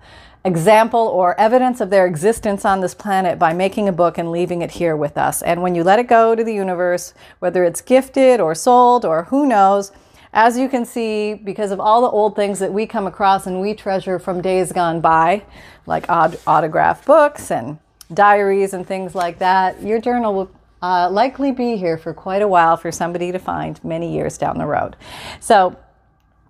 example 0.44 1.00
or 1.00 1.38
evidence 1.38 1.80
of 1.80 1.90
their 1.90 2.06
existence 2.06 2.64
on 2.64 2.80
this 2.80 2.94
planet 2.94 3.38
by 3.38 3.52
making 3.52 3.88
a 3.88 3.92
book 3.92 4.18
and 4.18 4.30
leaving 4.30 4.62
it 4.62 4.72
here 4.72 4.96
with 4.96 5.16
us. 5.16 5.42
And 5.42 5.62
when 5.62 5.74
you 5.74 5.84
let 5.84 5.98
it 5.98 6.08
go 6.08 6.34
to 6.34 6.42
the 6.42 6.54
universe, 6.54 7.14
whether 7.38 7.64
it's 7.64 7.80
gifted 7.80 8.40
or 8.40 8.54
sold 8.54 9.04
or 9.04 9.24
who 9.24 9.46
knows, 9.46 9.92
as 10.32 10.58
you 10.58 10.68
can 10.68 10.86
see, 10.86 11.34
because 11.34 11.70
of 11.70 11.78
all 11.78 12.00
the 12.00 12.08
old 12.08 12.34
things 12.34 12.58
that 12.58 12.72
we 12.72 12.86
come 12.86 13.06
across 13.06 13.46
and 13.46 13.60
we 13.60 13.74
treasure 13.74 14.18
from 14.18 14.40
days 14.40 14.72
gone 14.72 15.00
by, 15.00 15.44
like 15.86 16.08
aut- 16.08 16.40
autograph 16.46 17.04
books 17.04 17.50
and 17.50 17.78
diaries 18.14 18.74
and 18.74 18.86
things 18.86 19.14
like 19.14 19.38
that, 19.38 19.82
your 19.82 20.00
journal 20.00 20.34
will 20.34 20.50
uh, 20.82 21.08
likely 21.10 21.52
be 21.52 21.76
here 21.76 21.96
for 21.96 22.12
quite 22.12 22.42
a 22.42 22.48
while 22.48 22.76
for 22.76 22.90
somebody 22.90 23.32
to 23.32 23.38
find 23.38 23.82
many 23.84 24.12
years 24.12 24.36
down 24.36 24.58
the 24.58 24.66
road. 24.66 24.96
So, 25.40 25.76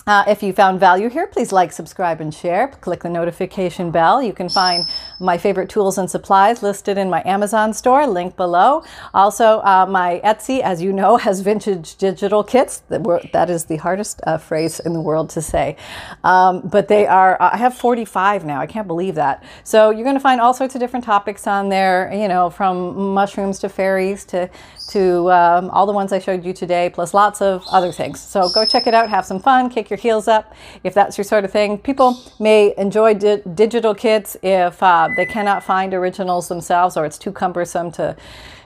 Uh, 0.07 0.25
if 0.27 0.43
you 0.43 0.53
found 0.53 0.81
value 0.81 1.09
here, 1.09 1.27
please 1.29 1.53
like, 1.53 1.73
subscribe, 1.73 2.21
and 2.21 2.35
share. 2.35 2.69
Click 2.81 3.03
the 3.03 3.09
notification 3.09 3.91
bell. 3.91 4.21
You 4.21 4.33
can 4.33 4.49
find 4.49 4.85
my 5.21 5.39
favorite 5.39 5.69
tools 5.69 5.97
and 5.97 6.11
supplies 6.11 6.63
listed 6.63 6.99
in 6.99 7.09
my 7.09 7.23
Amazon 7.25 7.73
store, 7.73 8.07
link 8.07 8.37
below. 8.37 8.83
Also, 9.15 9.61
uh, 9.61 9.87
my 9.89 10.21
Etsy, 10.25 10.61
as 10.61 10.83
you 10.83 10.93
know, 10.93 11.17
has 11.27 11.41
vintage 11.41 11.97
digital 11.97 12.43
kits. 12.43 12.83
That 12.89 13.49
is 13.49 13.67
the 13.67 13.77
hardest 13.77 14.21
uh, 14.27 14.39
phrase 14.39 14.81
in 14.81 14.93
the 14.93 15.01
world 15.01 15.31
to 15.31 15.43
say. 15.43 15.77
Um, 16.25 16.63
but 16.65 16.89
they 16.89 17.07
are, 17.07 17.37
I 17.41 17.57
have 17.57 17.75
45 17.75 18.45
now. 18.45 18.61
I 18.61 18.67
can't 18.67 18.89
believe 18.89 19.15
that. 19.15 19.45
So 19.63 19.91
you're 19.91 20.05
going 20.05 20.17
to 20.17 20.21
find 20.21 20.41
all 20.41 20.55
sorts 20.55 20.75
of 20.75 20.81
different 20.81 21.05
topics 21.05 21.47
on 21.47 21.69
there, 21.69 22.13
you 22.13 22.27
know, 22.27 22.51
from 22.51 23.15
mushrooms 23.15 23.61
to 23.61 23.69
fairies 23.69 24.25
to 24.27 24.51
to 24.93 25.31
um, 25.31 25.71
all 25.71 25.87
the 25.87 25.93
ones 25.93 26.13
I 26.13 26.19
showed 26.19 26.45
you 26.45 26.53
today, 26.53 26.91
plus 26.91 27.15
lots 27.15 27.41
of 27.41 27.65
other 27.71 27.93
things. 27.93 28.21
So 28.21 28.49
go 28.51 28.65
check 28.65 28.87
it 28.87 28.95
out, 28.95 29.09
have 29.09 29.25
some 29.25 29.41
fun, 29.41 29.71
kick 29.71 29.91
your 29.91 29.99
heels 29.99 30.29
up 30.29 30.55
if 30.85 30.95
that's 30.95 31.17
your 31.17 31.25
sort 31.25 31.45
of 31.45 31.51
thing. 31.51 31.79
People 31.79 32.21
may 32.39 32.75
enjoy 32.77 33.15
di- 33.15 33.43
digital 33.55 33.95
kits 33.95 34.37
if 34.43 34.83
uh, 34.83 35.09
they 35.17 35.27
cannot 35.27 35.63
find 35.63 35.95
originals 35.95 36.49
themselves 36.49 36.97
or 36.97 37.07
it's 37.07 37.19
too 37.19 37.33
cumbersome 37.33 37.91
to 37.93 38.17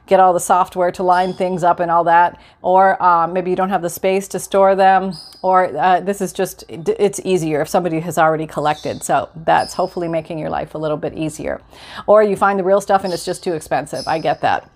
get 0.07 0.21
all 0.21 0.33
the 0.33 0.41
software 0.41 0.93
to 0.93 1.03
line 1.03 1.33
things 1.33 1.63
up 1.65 1.81
and 1.81 1.91
all 1.91 2.05
that. 2.05 2.41
Or 2.63 3.01
uh, 3.03 3.27
maybe 3.27 3.51
you 3.51 3.57
don't 3.57 3.71
have 3.71 3.83
the 3.83 3.91
space 3.91 4.29
to 4.29 4.39
store 4.39 4.75
them 4.75 5.15
or 5.43 5.77
uh, 5.77 6.01
this 6.01 6.21
is 6.21 6.33
just 6.33 6.65
it's 6.69 7.21
easier 7.25 7.61
if 7.61 7.69
somebody 7.69 8.01
has 8.01 8.19
already 8.19 8.47
collected. 8.47 9.03
So 9.03 9.29
that's 9.35 9.75
hopefully 9.75 10.09
making 10.09 10.39
your 10.39 10.51
life 10.51 10.75
a 10.75 10.79
little 10.79 10.97
bit 10.97 11.15
easier. 11.15 11.61
Or 12.07 12.23
you 12.23 12.37
find 12.37 12.59
the 12.59 12.65
real 12.65 12.81
stuff 12.81 13.05
and 13.05 13.13
it's 13.13 13.25
just 13.25 13.43
too 13.43 13.55
expensive. 13.55 14.07
I 14.07 14.19
get 14.19 14.41
that 14.43 14.71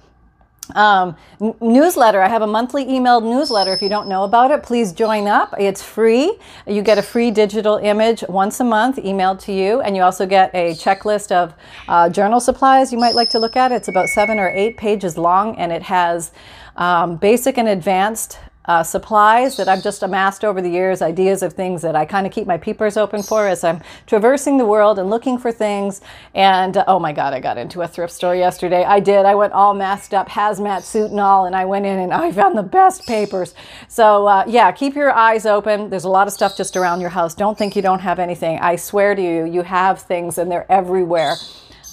um, 0.74 1.16
n- 1.40 1.54
newsletter. 1.60 2.20
I 2.20 2.28
have 2.28 2.42
a 2.42 2.46
monthly 2.46 2.84
emailed 2.84 3.22
newsletter. 3.22 3.72
If 3.72 3.82
you 3.82 3.88
don't 3.88 4.08
know 4.08 4.24
about 4.24 4.50
it, 4.50 4.62
please 4.62 4.92
join 4.92 5.26
up. 5.26 5.54
It's 5.58 5.82
free. 5.82 6.38
You 6.66 6.82
get 6.82 6.98
a 6.98 7.02
free 7.02 7.30
digital 7.30 7.76
image 7.76 8.24
once 8.28 8.60
a 8.60 8.64
month 8.64 8.96
emailed 8.96 9.40
to 9.40 9.52
you, 9.52 9.80
and 9.80 9.96
you 9.96 10.02
also 10.02 10.26
get 10.26 10.54
a 10.54 10.72
checklist 10.74 11.32
of 11.32 11.54
uh, 11.88 12.08
journal 12.08 12.40
supplies 12.40 12.92
you 12.92 12.98
might 12.98 13.14
like 13.14 13.30
to 13.30 13.38
look 13.38 13.56
at. 13.56 13.72
It's 13.72 13.88
about 13.88 14.08
seven 14.08 14.38
or 14.38 14.48
eight 14.48 14.76
pages 14.76 15.16
long, 15.16 15.56
and 15.56 15.72
it 15.72 15.82
has 15.82 16.32
um, 16.76 17.16
basic 17.16 17.58
and 17.58 17.68
advanced 17.68 18.38
uh, 18.70 18.84
supplies 18.84 19.56
that 19.56 19.66
I've 19.66 19.82
just 19.82 20.04
amassed 20.04 20.44
over 20.44 20.62
the 20.62 20.70
years, 20.70 21.02
ideas 21.02 21.42
of 21.42 21.54
things 21.54 21.82
that 21.82 21.96
I 21.96 22.04
kind 22.04 22.24
of 22.24 22.32
keep 22.32 22.46
my 22.46 22.56
peepers 22.56 22.96
open 22.96 23.20
for 23.20 23.48
as 23.48 23.64
I'm 23.64 23.82
traversing 24.06 24.58
the 24.58 24.64
world 24.64 24.96
and 25.00 25.10
looking 25.10 25.38
for 25.38 25.50
things. 25.50 26.00
And 26.36 26.76
uh, 26.76 26.84
oh 26.86 27.00
my 27.00 27.12
God, 27.12 27.34
I 27.34 27.40
got 27.40 27.58
into 27.58 27.82
a 27.82 27.88
thrift 27.88 28.12
store 28.12 28.36
yesterday. 28.36 28.84
I 28.84 29.00
did. 29.00 29.26
I 29.26 29.34
went 29.34 29.54
all 29.54 29.74
masked 29.74 30.14
up, 30.14 30.28
hazmat 30.28 30.84
suit 30.84 31.10
and 31.10 31.18
all, 31.18 31.46
and 31.46 31.56
I 31.56 31.64
went 31.64 31.84
in 31.84 31.98
and 31.98 32.12
I 32.12 32.30
found 32.30 32.56
the 32.56 32.62
best 32.62 33.06
papers. 33.06 33.54
So 33.88 34.28
uh, 34.28 34.44
yeah, 34.46 34.70
keep 34.70 34.94
your 34.94 35.10
eyes 35.10 35.46
open. 35.46 35.90
There's 35.90 36.04
a 36.04 36.08
lot 36.08 36.28
of 36.28 36.32
stuff 36.32 36.56
just 36.56 36.76
around 36.76 37.00
your 37.00 37.10
house. 37.10 37.34
Don't 37.34 37.58
think 37.58 37.74
you 37.74 37.82
don't 37.82 37.98
have 37.98 38.20
anything. 38.20 38.60
I 38.60 38.76
swear 38.76 39.16
to 39.16 39.22
you, 39.22 39.46
you 39.46 39.62
have 39.62 40.00
things 40.00 40.38
and 40.38 40.48
they're 40.48 40.70
everywhere. 40.70 41.34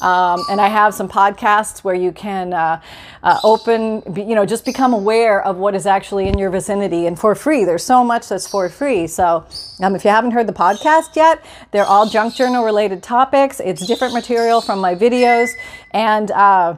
Um, 0.02 0.44
and 0.50 0.62
I 0.62 0.68
have 0.68 0.94
some 0.94 1.10
podcasts 1.10 1.84
where 1.84 1.96
you 1.96 2.12
can 2.12 2.54
uh, 2.54 2.82
uh, 3.24 3.40
open, 3.44 4.04
you 4.16 4.36
know, 4.36 4.46
just 4.46 4.66
become 4.66 4.94
aware 4.94 5.44
of 5.44 5.58
what 5.58 5.76
is 5.76 5.86
actually 5.86 6.28
in 6.28 6.38
your 6.38 6.50
vicinity 6.50 7.08
and 7.08 7.20
for 7.20 7.36
free. 7.36 7.66
There's 7.66 7.84
so 7.84 8.04
much 8.04 8.30
that's 8.30 8.48
for 8.48 8.70
free. 8.70 9.08
So 9.08 9.46
um, 9.82 9.96
if 9.96 10.04
you 10.04 10.12
haven't 10.12 10.32
heard 10.32 10.48
the 10.48 10.54
podcast 10.54 11.16
yet, 11.16 11.44
they're 11.72 11.86
all 11.86 12.08
junk 12.08 12.36
journal 12.36 12.64
related 12.64 13.02
topics. 13.04 13.60
It's 13.60 13.86
different 13.86 14.14
material 14.14 14.62
from 14.62 14.80
my 14.80 14.96
videos. 14.96 15.50
And, 15.92 16.32
uh, 16.32 16.78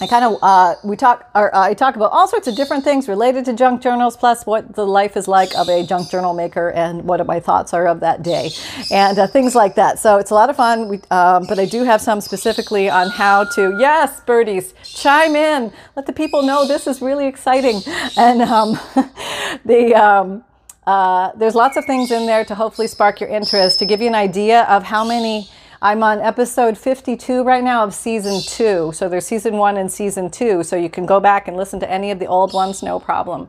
I 0.00 0.06
kind 0.06 0.24
of 0.24 0.38
uh, 0.42 0.76
we 0.84 0.94
talk 0.94 1.28
or 1.34 1.54
uh, 1.54 1.60
I 1.60 1.74
talk 1.74 1.96
about 1.96 2.12
all 2.12 2.28
sorts 2.28 2.46
of 2.46 2.54
different 2.54 2.84
things 2.84 3.08
related 3.08 3.44
to 3.46 3.52
junk 3.52 3.82
journals, 3.82 4.16
plus 4.16 4.46
what 4.46 4.76
the 4.76 4.86
life 4.86 5.16
is 5.16 5.26
like 5.26 5.52
of 5.56 5.68
a 5.68 5.84
junk 5.84 6.08
journal 6.08 6.34
maker 6.34 6.70
and 6.70 7.02
what 7.02 7.24
my 7.26 7.40
thoughts 7.40 7.74
are 7.74 7.88
of 7.88 7.98
that 8.00 8.22
day, 8.22 8.50
and 8.92 9.18
uh, 9.18 9.26
things 9.26 9.56
like 9.56 9.74
that. 9.74 9.98
So 9.98 10.18
it's 10.18 10.30
a 10.30 10.34
lot 10.34 10.50
of 10.50 10.56
fun. 10.56 10.88
We, 10.88 11.00
um, 11.10 11.46
but 11.48 11.58
I 11.58 11.64
do 11.64 11.82
have 11.82 12.00
some 12.00 12.20
specifically 12.20 12.88
on 12.88 13.10
how 13.10 13.44
to 13.54 13.76
yes, 13.80 14.20
birdies, 14.20 14.72
chime 14.84 15.34
in, 15.34 15.72
let 15.96 16.06
the 16.06 16.12
people 16.12 16.42
know 16.42 16.64
this 16.66 16.86
is 16.86 17.02
really 17.02 17.26
exciting, 17.26 17.80
and 18.16 18.42
um, 18.42 18.78
the. 19.64 19.94
Um, 19.94 20.44
uh, 20.86 21.32
there's 21.36 21.54
lots 21.54 21.76
of 21.76 21.84
things 21.84 22.10
in 22.10 22.24
there 22.24 22.46
to 22.46 22.54
hopefully 22.54 22.86
spark 22.86 23.20
your 23.20 23.28
interest 23.28 23.78
to 23.78 23.84
give 23.84 24.00
you 24.00 24.06
an 24.06 24.14
idea 24.14 24.62
of 24.62 24.82
how 24.82 25.04
many 25.04 25.46
I'm 25.80 26.02
on 26.02 26.18
episode 26.18 26.76
52 26.76 27.44
right 27.44 27.62
now 27.62 27.84
of 27.84 27.94
season 27.94 28.40
two. 28.42 28.90
So 28.92 29.08
there's 29.08 29.26
season 29.26 29.58
one 29.58 29.76
and 29.76 29.90
season 29.92 30.28
two. 30.28 30.64
So 30.64 30.74
you 30.74 30.90
can 30.90 31.06
go 31.06 31.20
back 31.20 31.46
and 31.46 31.56
listen 31.56 31.78
to 31.78 31.88
any 31.88 32.10
of 32.10 32.18
the 32.18 32.26
old 32.26 32.52
ones, 32.52 32.82
no 32.82 32.98
problem. 32.98 33.42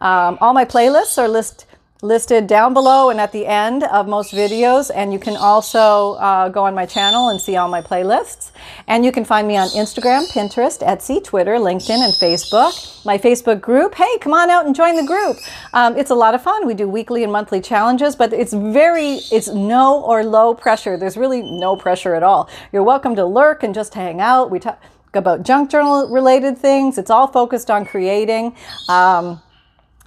Um, 0.00 0.38
all 0.40 0.54
my 0.54 0.64
playlists 0.64 1.18
are 1.18 1.28
list, 1.28 1.66
listed 2.06 2.46
down 2.46 2.72
below 2.72 3.10
and 3.10 3.20
at 3.20 3.32
the 3.32 3.46
end 3.46 3.82
of 3.84 4.06
most 4.06 4.32
videos. 4.32 4.90
And 4.94 5.12
you 5.12 5.18
can 5.18 5.36
also 5.36 6.14
uh, 6.14 6.48
go 6.48 6.64
on 6.64 6.74
my 6.74 6.86
channel 6.86 7.28
and 7.28 7.40
see 7.40 7.56
all 7.56 7.68
my 7.68 7.82
playlists. 7.82 8.52
And 8.86 9.04
you 9.04 9.12
can 9.12 9.24
find 9.24 9.46
me 9.48 9.56
on 9.56 9.68
Instagram, 9.68 10.30
Pinterest, 10.30 10.78
Etsy, 10.86 11.22
Twitter, 11.22 11.56
LinkedIn, 11.56 11.98
and 11.98 12.12
Facebook. 12.14 13.04
My 13.04 13.18
Facebook 13.18 13.60
group, 13.60 13.94
hey, 13.94 14.18
come 14.18 14.32
on 14.32 14.50
out 14.50 14.66
and 14.66 14.74
join 14.74 14.96
the 14.96 15.06
group. 15.06 15.36
Um, 15.72 15.96
it's 15.96 16.10
a 16.10 16.14
lot 16.14 16.34
of 16.34 16.42
fun. 16.42 16.66
We 16.66 16.74
do 16.74 16.88
weekly 16.88 17.22
and 17.22 17.32
monthly 17.32 17.60
challenges, 17.60 18.16
but 18.16 18.32
it's 18.32 18.52
very, 18.52 19.20
it's 19.32 19.48
no 19.48 20.00
or 20.02 20.24
low 20.24 20.54
pressure. 20.54 20.96
There's 20.96 21.16
really 21.16 21.42
no 21.42 21.76
pressure 21.76 22.14
at 22.14 22.22
all. 22.22 22.48
You're 22.72 22.82
welcome 22.82 23.16
to 23.16 23.24
lurk 23.24 23.62
and 23.62 23.74
just 23.74 23.94
hang 23.94 24.20
out. 24.20 24.50
We 24.50 24.58
talk 24.58 24.80
about 25.14 25.42
junk 25.42 25.70
journal 25.70 26.08
related 26.08 26.58
things. 26.58 26.98
It's 26.98 27.10
all 27.10 27.26
focused 27.26 27.70
on 27.70 27.86
creating. 27.86 28.54
Um, 28.88 29.40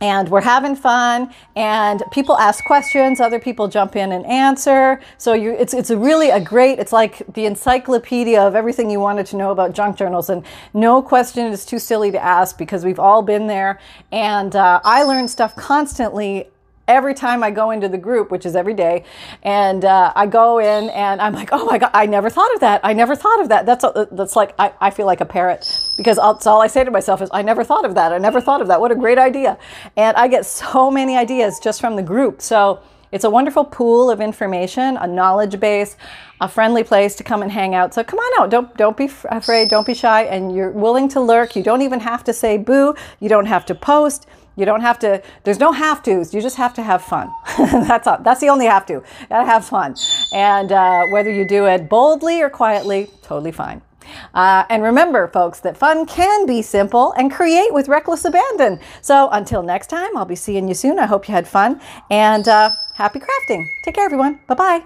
and 0.01 0.29
we're 0.29 0.41
having 0.41 0.75
fun 0.75 1.33
and 1.55 2.03
people 2.11 2.37
ask 2.37 2.63
questions 2.63 3.19
other 3.19 3.39
people 3.39 3.67
jump 3.67 3.95
in 3.95 4.11
and 4.11 4.25
answer. 4.25 4.99
So 5.17 5.33
you 5.33 5.51
it's 5.51 5.73
it's 5.73 5.89
a 5.89 5.97
really 5.97 6.29
a 6.29 6.39
great 6.39 6.79
it's 6.79 6.93
like 6.93 7.21
the 7.33 7.45
encyclopedia 7.45 8.41
of 8.41 8.55
everything 8.55 8.89
you 8.89 8.99
wanted 8.99 9.25
to 9.27 9.37
know 9.37 9.51
about 9.51 9.73
junk 9.73 9.97
journals. 9.97 10.29
And 10.29 10.45
no 10.73 11.01
question 11.01 11.47
is 11.47 11.65
too 11.65 11.79
silly 11.79 12.11
to 12.11 12.23
ask 12.23 12.57
because 12.57 12.85
we've 12.85 12.99
all 12.99 13.21
been 13.21 13.47
there. 13.47 13.79
And 14.11 14.55
uh, 14.55 14.81
i 14.83 15.03
learn 15.03 15.27
stuff 15.27 15.55
constantly 15.55 16.49
every 16.89 17.13
time 17.13 17.43
I 17.43 17.51
go 17.51 17.71
into 17.71 17.87
the 17.87 17.97
group, 17.97 18.31
which 18.31 18.45
is 18.45 18.55
every 18.55 18.73
day, 18.73 19.05
and 19.43 19.85
uh, 19.85 20.11
I 20.15 20.25
go 20.25 20.59
in 20.59 20.89
and 20.89 21.21
I'm 21.21 21.33
like, 21.33 21.49
oh 21.53 21.65
my 21.65 21.77
God, 21.77 21.91
I 21.93 22.07
never 22.07 22.29
thought 22.29 22.53
of 22.55 22.59
that. 22.61 22.81
I 22.83 22.93
never 22.93 23.15
thought 23.15 23.39
of 23.41 23.49
that. 23.49 23.65
That's, 23.65 23.83
a, 23.85 24.07
that's 24.11 24.35
like, 24.35 24.53
I, 24.59 24.73
I 24.81 24.89
feel 24.89 25.05
like 25.05 25.21
a 25.21 25.25
parrot 25.25 25.61
because 25.95 26.17
that's 26.17 26.47
all 26.47 26.61
I 26.61 26.67
say 26.67 26.83
to 26.83 26.91
myself 26.91 27.21
is, 27.21 27.29
I 27.31 27.43
never 27.43 27.63
thought 27.63 27.85
of 27.85 27.95
that. 27.95 28.11
I 28.11 28.17
never 28.17 28.41
thought 28.41 28.61
of 28.61 28.67
that. 28.67 28.81
What 28.81 28.91
a 28.91 28.95
great 28.95 29.19
idea. 29.19 29.57
And 29.95 30.17
I 30.17 30.27
get 30.27 30.45
so 30.45 30.91
many 30.91 31.15
ideas 31.15 31.59
just 31.59 31.79
from 31.79 31.95
the 31.95 32.03
group. 32.03 32.41
So 32.41 32.81
it's 33.11 33.23
a 33.23 33.29
wonderful 33.29 33.65
pool 33.65 34.11
of 34.11 34.21
information, 34.21 34.97
a 34.97 35.07
knowledge 35.07 35.59
base, 35.59 35.97
a 36.41 36.47
friendly 36.47 36.83
place 36.83 37.15
to 37.15 37.23
come 37.23 37.41
and 37.41 37.51
hang 37.51 37.75
out. 37.75 37.93
So 37.93 38.03
come 38.03 38.19
on 38.19 38.41
out. 38.41 38.49
Don't 38.49 38.75
don't 38.77 38.95
be 38.95 39.09
afraid. 39.25 39.69
Don't 39.69 39.85
be 39.85 39.93
shy. 39.93 40.23
And 40.23 40.55
you're 40.55 40.71
willing 40.71 41.09
to 41.09 41.19
lurk. 41.19 41.55
You 41.55 41.63
don't 41.63 41.81
even 41.81 41.99
have 41.99 42.23
to 42.25 42.33
say 42.33 42.57
boo. 42.57 42.95
You 43.19 43.29
don't 43.29 43.47
have 43.47 43.65
to 43.67 43.75
post. 43.75 44.27
You 44.55 44.65
don't 44.65 44.81
have 44.81 44.99
to, 44.99 45.23
there's 45.45 45.59
no 45.59 45.71
have 45.71 46.03
tos. 46.03 46.33
You 46.33 46.41
just 46.41 46.57
have 46.57 46.73
to 46.73 46.83
have 46.83 47.01
fun. 47.01 47.33
that's 47.57 48.05
all, 48.07 48.17
that's 48.21 48.41
the 48.41 48.49
only 48.49 48.65
have 48.65 48.85
to. 48.87 49.01
Gotta 49.29 49.45
have 49.45 49.63
fun. 49.63 49.95
And 50.33 50.73
uh, 50.73 51.05
whether 51.11 51.31
you 51.31 51.47
do 51.47 51.65
it 51.65 51.87
boldly 51.87 52.41
or 52.41 52.49
quietly, 52.49 53.09
totally 53.21 53.53
fine. 53.53 53.81
Uh, 54.33 54.65
and 54.69 54.83
remember, 54.83 55.27
folks, 55.27 55.59
that 55.61 55.77
fun 55.77 56.05
can 56.05 56.45
be 56.45 56.61
simple 56.61 57.13
and 57.13 57.31
create 57.31 57.73
with 57.73 57.87
reckless 57.87 58.25
abandon. 58.25 58.79
So 59.01 59.29
until 59.31 59.63
next 59.63 59.87
time, 59.87 60.15
I'll 60.15 60.25
be 60.25 60.35
seeing 60.35 60.67
you 60.67 60.73
soon. 60.73 60.99
I 60.99 61.05
hope 61.05 61.27
you 61.27 61.33
had 61.33 61.47
fun 61.47 61.81
and 62.09 62.47
uh, 62.47 62.71
happy 62.95 63.19
crafting. 63.19 63.65
Take 63.83 63.95
care, 63.95 64.05
everyone. 64.05 64.39
Bye 64.47 64.55
bye. 64.55 64.83